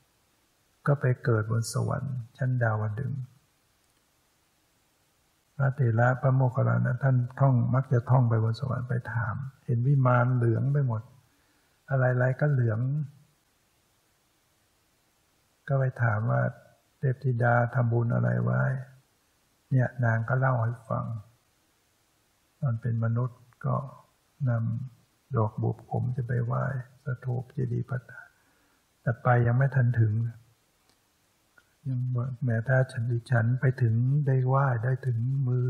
[0.87, 3.13] ก็ไปเกิดบนสวรรค์ ชั้นดาวดึง
[5.57, 11.01] พระเถระพระโมคคัลลานะท่านท่องมักจะท่องไปบนสวรรค์ไปถาม เห็นวิมานเหลืองไปหมด
[11.89, 12.79] อะไรๆก็เหลือง
[15.67, 16.41] ก็ไปถามว่า
[16.97, 18.61] เทพธิดาทำบุญอะไรไว้
[19.71, 21.05] เนี่ยนางก็เล่าให้ฟัง
[22.61, 23.75] ตอนเป็นมนุษย์ก็
[24.49, 24.96] นำ
[25.35, 26.63] ดอกบุบผมจะไปไหว้
[27.05, 28.11] สถูปเจดีย์พัฒน
[29.01, 30.13] แต่ไปยังไม่ทันถึง
[31.87, 31.99] ยัง
[32.45, 33.93] แม้ถ้าฉันดิฉันไปถึง
[34.27, 35.17] ได้ไหว้ได้ถึง
[35.47, 35.67] มือ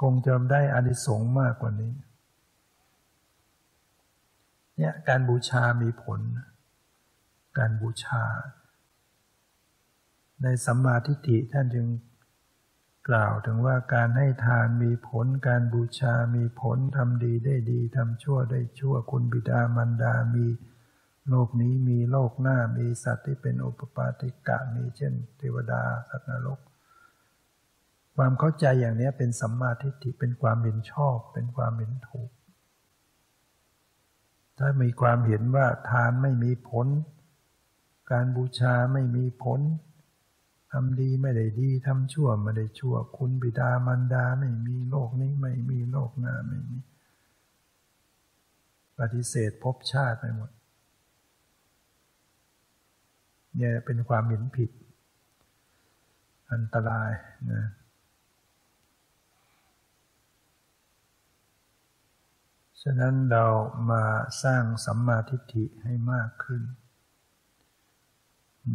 [0.00, 1.94] คงจะได้อานิสงส์มากกว่านี้
[4.76, 6.20] เนี่ยการบูชามีผล
[7.58, 8.22] การบูชา
[10.42, 11.86] ในสัมมาทิฏฐิท่านจึง
[13.08, 20.46] กล่าวถึงว่าการให้ทานมีผล การบูชามีผลทำดีได้ดีทำชั่วได้ชั่วคุณบิดามารดามี
[21.28, 26.60] โลกนี้มีโลกหน้ามีสัตว์ที่เป็นอุปปาติกะมีเช่นเทวดาสัตว์นรก
[28.16, 32.30] ความเข้าใจอย่างนี้เป็นสัมมาทิฏฐิเป็นความเห็นชอบ เป็นความเห็นถูก
[34.58, 36.86] ถ้ามีความเห็นว่าทานไม่มีผล
[38.12, 39.60] การบูชาไม่มีผล
[40.72, 46.78] ทำดีไม่ได้ดีทำชั่วไม่ได้ชั่ว คุณบิดามารดาไม่มีโลกนี้ไม่มีโลกหน้าไม่มี
[48.98, 50.50] ปฏิเสธภพชาติไปหมด
[53.56, 54.70] เนี่ยเป็นความเห็นผิด
[56.52, 57.10] อันตราย
[57.52, 57.64] นะ
[62.82, 63.46] ฉะนั้นเรา
[63.90, 64.04] มา
[64.42, 66.62] สร้างสัมมาทิฏฐิให้มากขึ้น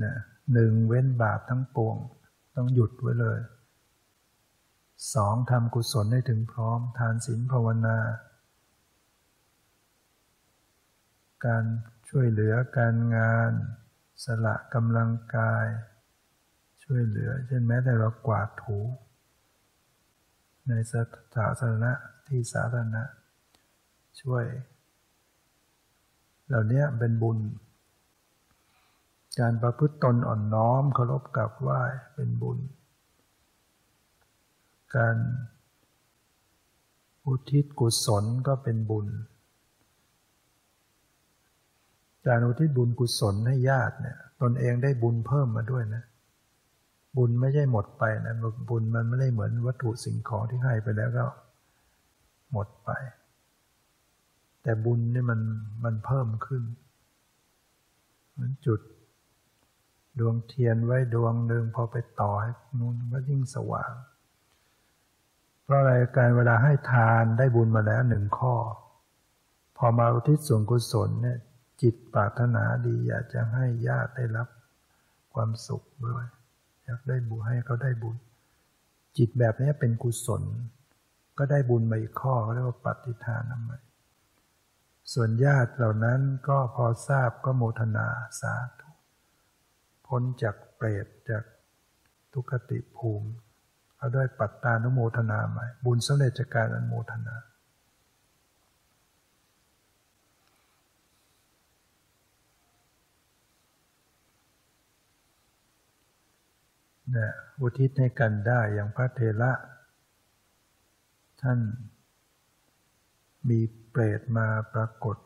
[0.03, 0.15] นะ
[0.53, 1.95] หนึ่งเว้นบาปทั้งปวง
[2.55, 3.39] ต้องหยุดไว้เลย
[5.13, 7.97] สองทำกุศลให้ถึงพร้อมทานศีลภาวนา
[11.45, 11.63] การ
[12.09, 13.51] ช่วยเหลือการงาน
[14.23, 15.65] สละกำลังกาย
[16.83, 18.79] ช่วยเหลือ เช่นแม้แต่เรากวาดถู
[20.67, 21.91] ในสาธารณะ
[22.27, 23.03] ที่สาธารณะ
[24.21, 24.45] ช่วย
[26.47, 27.37] เหล่านี้เป็นบุญ
[29.39, 31.81] การประพฤติตนอ่อนน้อมเคารพกับไหว้
[32.15, 32.59] เป็นบุญ
[34.95, 35.17] การ
[37.25, 39.07] อุทิศกุศลก็เป็นบุญ
[42.27, 46.03] การอุทิศบุญกุศลให้ญาติเนี่ย ตนเองได้บุญเพิ่มมาด้วยนะ
[47.17, 48.35] บุญไม่ใช่หมดไปนะ
[48.69, 51.25] บุญมันไม่ได้เหมือนวัตถุสิ่งของที่ให้ไปแล้วก็
[52.51, 52.89] หมดไป
[54.61, 55.39] แต่บุญนี่มัน
[55.83, 56.63] มันเพิ่มขึ้น
[58.31, 58.79] เหมือนจุด
[60.19, 63.93] ดวงเทียนไว้ดวงหนึ่งพอไปต่อให้นู้นก็ยิ่งสว่าง
[65.63, 68.55] เพราะอะไรการเวลาให้ทานได้บุญมาแล้วหนึ่งข้อ
[69.77, 71.37] พอมาอุทิศส่วนกุศลเนี่ย
[71.81, 74.47] จิตปรารถนาดีอยากจะให้ญาติได้รับ
[75.33, 76.25] ความสุขด้วย
[76.83, 78.17] อยากได้บุญให้เขาได้บุญ
[79.17, 80.43] จิตแบบนี้เป็นกุศล
[81.37, 83.79] ก็ได้บุญมาอีกข้อเรียกว่าปฏิทานนำมา
[85.13, 88.07] ส่วนญาติเหล่านั้นก็พอทราบก็โมทนา
[88.39, 88.86] สาธุ
[90.07, 91.43] พ้นจากเปรตจาก
[92.33, 93.29] ทุกติภูมิ
[93.97, 97.35] เขาด้วยปัตตานุโมทนาใหม่บุญสำเร็จจากการอนุโมทนา
[107.11, 109.51] เนี่ยอุทิศให้กันได้อย่างพระเทระ
[111.41, 111.59] ท่าน
[113.49, 115.17] มีเปรตมาปรากฏ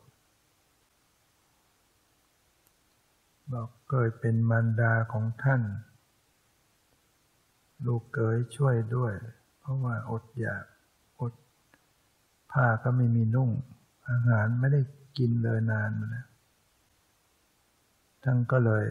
[3.52, 5.62] บอกเกิดเป็นมารดาของท่าน
[7.86, 9.12] ลูกเกยช่วยด้วย
[9.58, 10.64] เพราะว่าอดอยาก
[11.20, 11.32] อด
[12.52, 13.50] ผ้าก็ไม่มีนุ่ง
[14.08, 14.80] อาหารไม่ได้
[15.18, 16.28] กินเลยนานมาแล้ว
[18.24, 18.84] ท่านก็เลย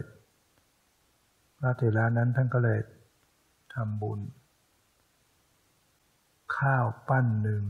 [1.58, 2.80] พระเถระนั้นท่านก็เลย
[3.74, 4.20] ทำบุญ
[6.56, 7.64] ข้าวปั้นหนึ่ง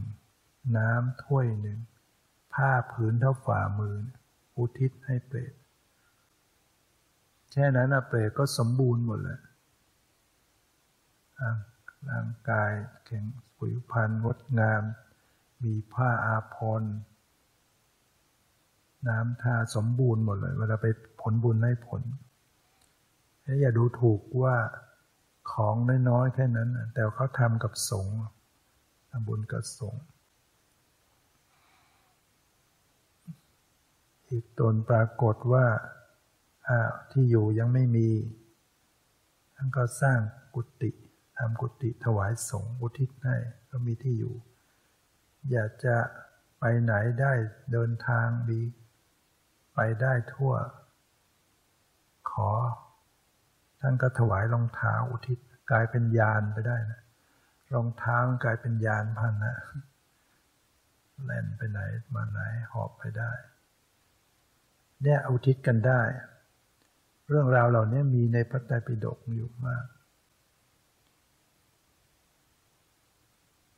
[0.77, 1.79] น้ำถ้วยหนึ่ง
[2.55, 3.97] ผ้าผืนเท่าฝ่ามือ
[4.57, 5.53] อุทิศให้เปรต
[7.53, 9.41] แค่นั้นอะเปรตก็สมบูรณ์หมดเลย
[12.11, 12.71] ร่างกาย
[13.07, 13.25] แข็ง
[13.59, 14.83] ผิวพรรณงดงาม
[15.65, 16.93] มีผ้าอาภรณ์
[19.09, 20.87] น้ำทาสมบูรณ์หมดเลย เวลาไป
[21.21, 22.03] ผลบุญให้ผล
[23.61, 24.57] อย่าดูถูกว่า
[25.53, 25.77] ของ
[26.09, 28.17] น้อยๆแค่นั้น แต่เขาทำกับสงฆ์
[29.11, 30.03] ทำบุญกับสงฆ์
[34.29, 35.67] อีกตนปรากฏว่า
[37.11, 38.09] ที่อยู่ยังไม่มี
[39.55, 40.21] ท่านก็สร้าง
[40.55, 40.91] กุฏิ
[41.39, 43.37] ทำกุฏิถวายสงฆ์อุทิศให้
[43.71, 44.35] ก็มีที่อยู่
[45.51, 45.97] อยากจะ
[46.59, 47.33] ไปไหนได้
[47.73, 48.63] เดินทางดี
[49.75, 50.55] ไปได้ทั่ว
[52.31, 52.51] ขอ
[53.81, 55.39] ท่านก็ถวายรองเท้าอุทิศ
[55.71, 57.01] กลายเป็นยานไปได้นะ
[57.75, 59.57] รองเท้ากลายเป็นยานพันนะ
[61.25, 61.81] แล่นไปไหน
[62.15, 62.41] มาไหน
[62.73, 63.33] หอบไปได้
[65.03, 66.01] เนี่ยอุทิศกันได้
[67.33, 69.87] เรื่องราวเหล่านี้มีในพระไตรปิฎกอยู่มาก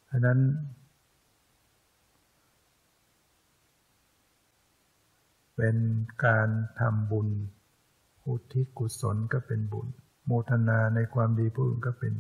[0.07, 0.39] เพราะนั้น
[5.57, 5.77] เป็น
[6.27, 6.49] การ
[6.81, 7.29] ทำบุญ
[8.27, 9.89] อุทิศกุศลก็เป็นบุญ
[10.27, 12.15] โมทนาในความดีผู้อื่นก็เป็น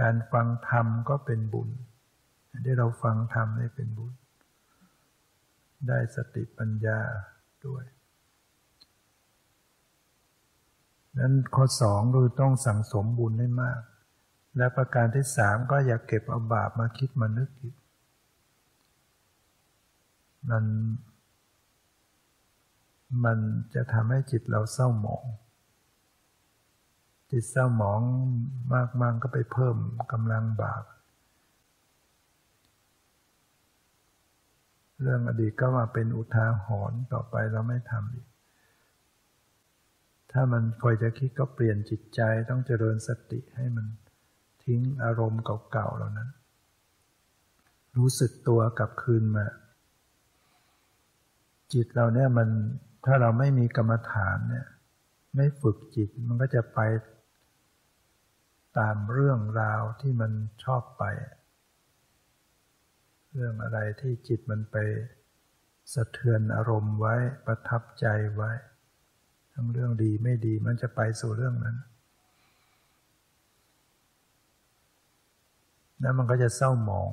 [0.00, 1.68] การฟังธรรมก็เป็นบุญ
[2.62, 4.12] ได้เราฟังธรรมได้เป็นบุญ
[5.88, 7.00] ได้สติปัญญา
[7.66, 7.84] ด้วย
[11.18, 13.80] นั้นข้อสองคือต้องสั่งสมบุญให้มาก
[14.56, 17.74] และประการที่สามก็อย่าเก็บเอาบาปมาคิดมานึกอีก
[20.50, 20.64] มัน
[23.24, 23.38] มัน
[23.74, 25.24] จะทำให้จิตเราเศร้าหมอง
[27.30, 28.00] จิตเศร้าหมอง
[29.00, 29.76] มากๆก็ไปเพิ่ม
[30.12, 30.84] กำลังบาป
[35.02, 38.26] เรื่องอดีตก็มาเป็นอุทาหรณ์ต่อไปเราไม่ทำอีก
[40.38, 42.20] ถ้ามันคอยจะคิดก็เปลี่ยนจิตใจ
[42.50, 43.86] ต้องเจริญสติให้มัน
[44.64, 46.30] ทิ้งอารมณ์เก่าๆเหล่านั้น
[47.96, 49.46] รู้สึกตัวกลับคืนมา
[51.72, 52.48] จิตเราเนี่ยมัน
[53.04, 54.66] ถ้าเราไม่มีกรรมฐานเนี่ย
[55.36, 56.80] ไม่ฝึกจิตมันก็จะไป
[58.78, 60.32] ตามเรื่องราวที่มัน
[60.64, 61.04] ชอบไป
[63.32, 64.76] เรื่องอะไรที่จิตมันไป
[65.94, 67.14] สะเทือนอารมณ์ไว้
[67.46, 68.06] ประทับใจ
[68.36, 68.52] ไว้
[69.58, 71.76] ทั้งเรื่องดีไม่ดีมันจะไปสู่เรื่องนั้น
[76.00, 77.10] แล้วมันก็จะเศร้าหมอง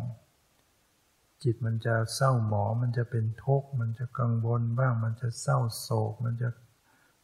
[1.44, 6.50] จิตมันจะเศร้าหมองมันจะเป็นทุกข์มันจะกังวลบ้างมันจะเศร้าโศก มันจะ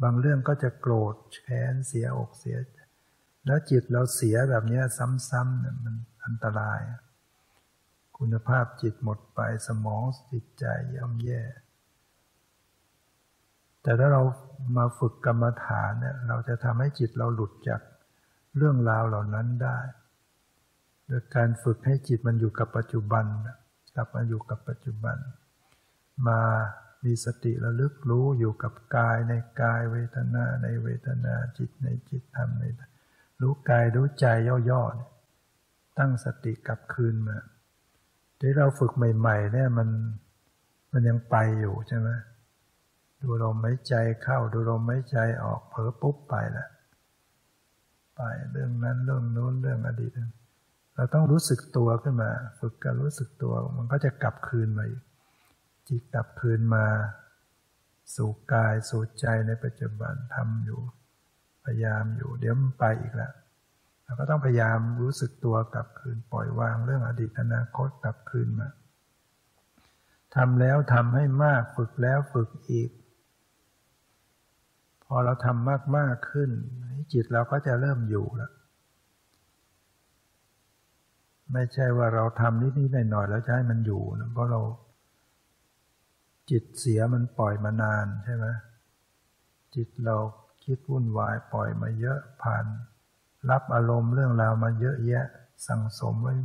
[0.03, 2.57] บางเรื่องก็จะโกรธแค้นเสียอกเสีย
[3.45, 4.81] แล้วจิตเราเสียแบบนี้
[5.29, 5.95] ซ้ำๆเนี่ยมัน
[6.25, 6.79] อันตราย
[8.17, 10.65] คุณภาพจิตหมดไปสมองจิตใจ
[10.95, 11.43] ย่อมแย่
[13.89, 14.23] แต่ถ้าเรา
[14.77, 17.81] มาฝึกกรรมฐานเนี่ยเราจะทำให้จิตเราหลุดจาก
[18.57, 19.79] เรื่องราวเหล่านั้นได้
[21.07, 23.25] โดยการฝึกให้จิตมันอยู่กับปัจจุบัน
[23.95, 25.17] กลับมาอยู่กับปัจจุบัน
[26.27, 26.41] มา
[27.05, 32.63] มีสติระลึกรู้อยู่กับกายในกายเวทนาในเวทนาจิตในจิตธรรมใน
[33.41, 34.25] รู้กายรู้ใจ
[34.69, 37.37] ย่อๆตั้งสติกลับคืนมา
[38.39, 39.89] ที่เราฝึกใหม่ ๆ เนี่ยมัน
[40.91, 42.09] มันยังไปอยู่ใช่ไหม
[43.21, 46.67] ดูลมหายใจเข้า ดูลมหายใจออกเผลอปุ๊บไปละ
[48.15, 50.11] ไปเรื่องนั้นเรื่องนู้นเรื่องอดีต
[50.95, 55.03] เราต้องรู้สึกตัวขึ้นมา ฝึกการรู้สึกตัว มันก็จะกลับคืนมาอีก
[55.87, 56.85] จิตกลับคืนมา
[58.15, 60.81] สู่กายสู่ใจในปัจจุบันทำอยู่
[61.63, 63.33] พยายามอยู่เดี๋ยวมันไปอีกแล้ว
[64.03, 68.69] เราก็ต้องพยายามรู้สึกตัวกลับคืนปล่อยวางเรื่องอดีตอนาคตกลับคืนมา
[70.35, 72.89] ทำแล้วทำให้มากฝึกแล้วฝึกอีก
[75.09, 76.49] พอเราทำมากมากขึ้น
[77.13, 78.51] จิตเราก็จะเริ่มอยู่แล้ว
[81.53, 84.61] ไม่ใช่ว่าเราทำนิดๆหน่อยๆแล้วจะให้มันอยู่นะเพราะเรา
[86.49, 88.45] จิตเสียมันปล่อยมานานใช่ไหม
[89.75, 90.15] จิตเรา
[90.63, 92.65] คิดวุ่นวายปล่อยมาเยอะผ่าน
[93.49, 95.25] รับอารมณ์เรื่องราวมาเยอะแยะ
[95.67, 96.35] สั่งสมไว้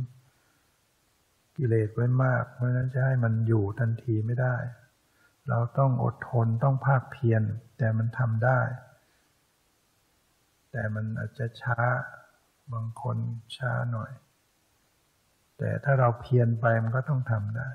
[1.57, 4.55] กิเลสไว้มาก เพราะนั้นจะให้มันอยู่ทันทีไม่ได้
[5.49, 7.41] เราต้องอดทนต้องภาคเพียร
[7.77, 8.59] แต่มันทำได้
[10.71, 11.79] แต่มันอาจจะช้า
[12.73, 13.17] บางคน
[13.57, 14.11] ช้าหน่อย
[15.57, 17.69] แต่ถ้าเราเพียรไปมันก็ต้องทำได้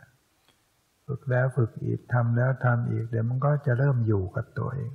[1.06, 4.92] ฝึกแล้วฝึกอีกทำแล้วทำอีก เดี๋ยวมันก็จะเริ่มอยู่กับตัวเอง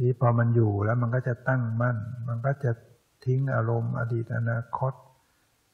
[0.00, 1.98] นี่พอมันอยู่แล้วมันก็จะตั้งมั่น
[2.28, 2.70] มันก็จะ
[3.24, 4.92] ทิ้งอารมณ์อดีตอนาคต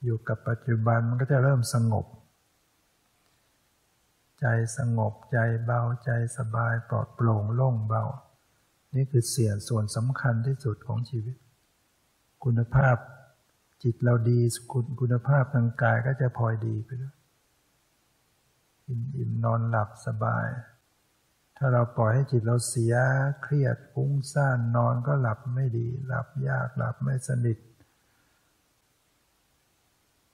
[0.05, 2.07] อยู่กับปัจจุบันมันก็จะเริ่มสงบ
[4.41, 8.05] ใจสงบใจเบาใจสบายปลอดโปร่งโล่งเบา
[8.95, 11.37] นี่คือเสียงส่วนสำคัญที่สุดของชีวิต
[12.45, 12.97] คุณภาพ
[13.82, 14.41] จิตเราดี
[15.01, 17.16] คุณภาพทางกายก็จะพลอยดีไปด้วย
[18.85, 20.47] กินอิ่มนอนหลับสบาย
[21.57, 22.95] ถ้าเราปล่อยให้จิตเราเสีย
[23.43, 27.59] เครียดฟุ้งซ่านนอนก็หลับไม่ดี หลับยากหลับไม่สนิท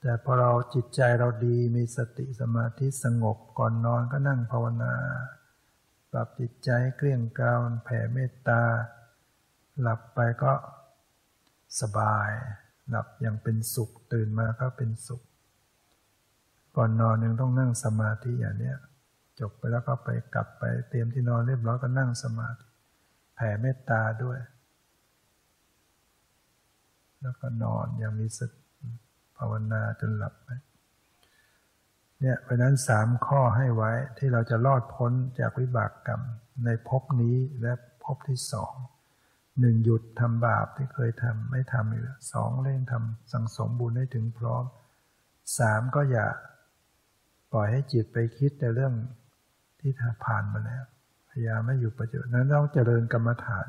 [0.01, 4.95] แต่พอเราจิตใจเราดีมีสติสมาธิสงบก่อนนอนก็นั่งภาวนา
[6.13, 8.63] ปรับจิตใจเกลี้ยงกล่าวแผ่เมตตา
[9.81, 10.53] หลับไปก็
[11.81, 12.31] สบาย
[12.89, 15.23] หลับอย่างเป็นสุขตื่นมาก็เป็นสุข
[16.77, 18.77] ก่อนนอนยังต้องนั่งสมาธิอย่างเนี้ย
[19.41, 22.63] จบไปแล้วก็ไปกลับไปเตรียมที่นอนเรียบร้อยก็นั่งสมาธิ
[23.35, 24.39] แผ่เมตตาด้วย
[27.23, 28.60] แล้วก็นอนอย่างมีสติ
[29.41, 30.51] ภาวนาจนหลับไป
[32.21, 36.21] เนี่ยเพราะนั้นสามข้อให้ไว้ที่เราจะรอดพ้นจากวิบากกรรม
[36.65, 37.73] ในภพนี้และ
[38.05, 38.75] ภพที่สอง
[39.61, 44.65] หนึ่งหยุดทำบาปที่เคยทำไม่ทำอีกสองเร่งทำสังสมบุญให้ถึงพร้อม
[45.59, 46.27] สามก็อย่า
[47.53, 48.95] ปล่อยให้จิตไปคิดแต่เรื่อง
[49.81, 49.93] ที่
[50.25, 50.85] ผ่านมาแล้ว
[51.31, 53.69] พยายามไม่อยู่ประโยชน์นั้นต้องเจริญกรรมฐาน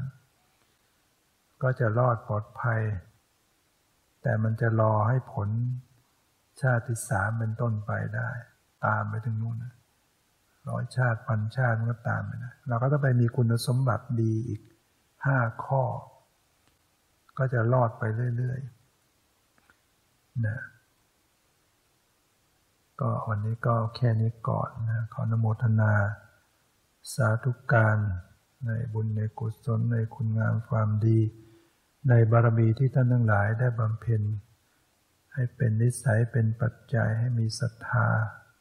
[1.61, 2.82] ก็จะรอดปลอดภัย
[4.22, 5.49] แต่มันจะรอให้ผล
[6.61, 8.30] ชาติที่สามเป็นต้นไปได้
[8.86, 9.57] ตามไปถึงนู่น
[10.69, 14.61] ร้อยชาติพันชาติมันก็ตามไปนะเราก็ต้องไปมีคุณสมบัติดีอีก
[15.26, 15.84] ห้าข้อ
[17.38, 18.03] ก็จะรอดไป
[18.38, 20.57] เรื่อยๆนะ
[22.99, 25.93] ก็วันนี้ก็แค่นี้ก่อนนะขอนโมทนา
[27.13, 27.97] สาธุการ
[28.65, 31.19] ในบุญในกุศลในคุณงามความดี
[32.10, 34.22] ในบารมีที่ท่านทั้งหลายได้บำเพ็ญ
[35.34, 38.08] ให้เป็นนิสัยเป็นปัจจัยให้มีศรัทธา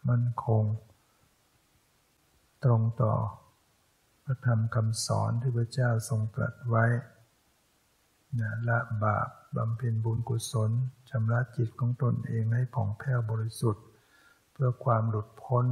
[0.08, 0.64] มั่นคง
[2.64, 3.14] ตรงต่อ
[4.24, 6.84] พระธรรมคำสอนที่พระเจ้าทรงตรัสไว้
[8.40, 10.70] นะละบาปบำเพ็ญบุญกุศล
[11.10, 13.84] ชำระจิตของตนเองให้ผ่องแผ้วบริสุทธิ์
[14.52, 15.66] เพื่อความหลุดพ้น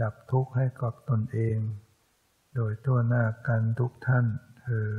[0.00, 1.58] ดับทุกข์ให้กับตนเอง
[2.54, 4.26] โดยตัวหน้ากันทุกท่าน
[4.60, 4.90] เธอ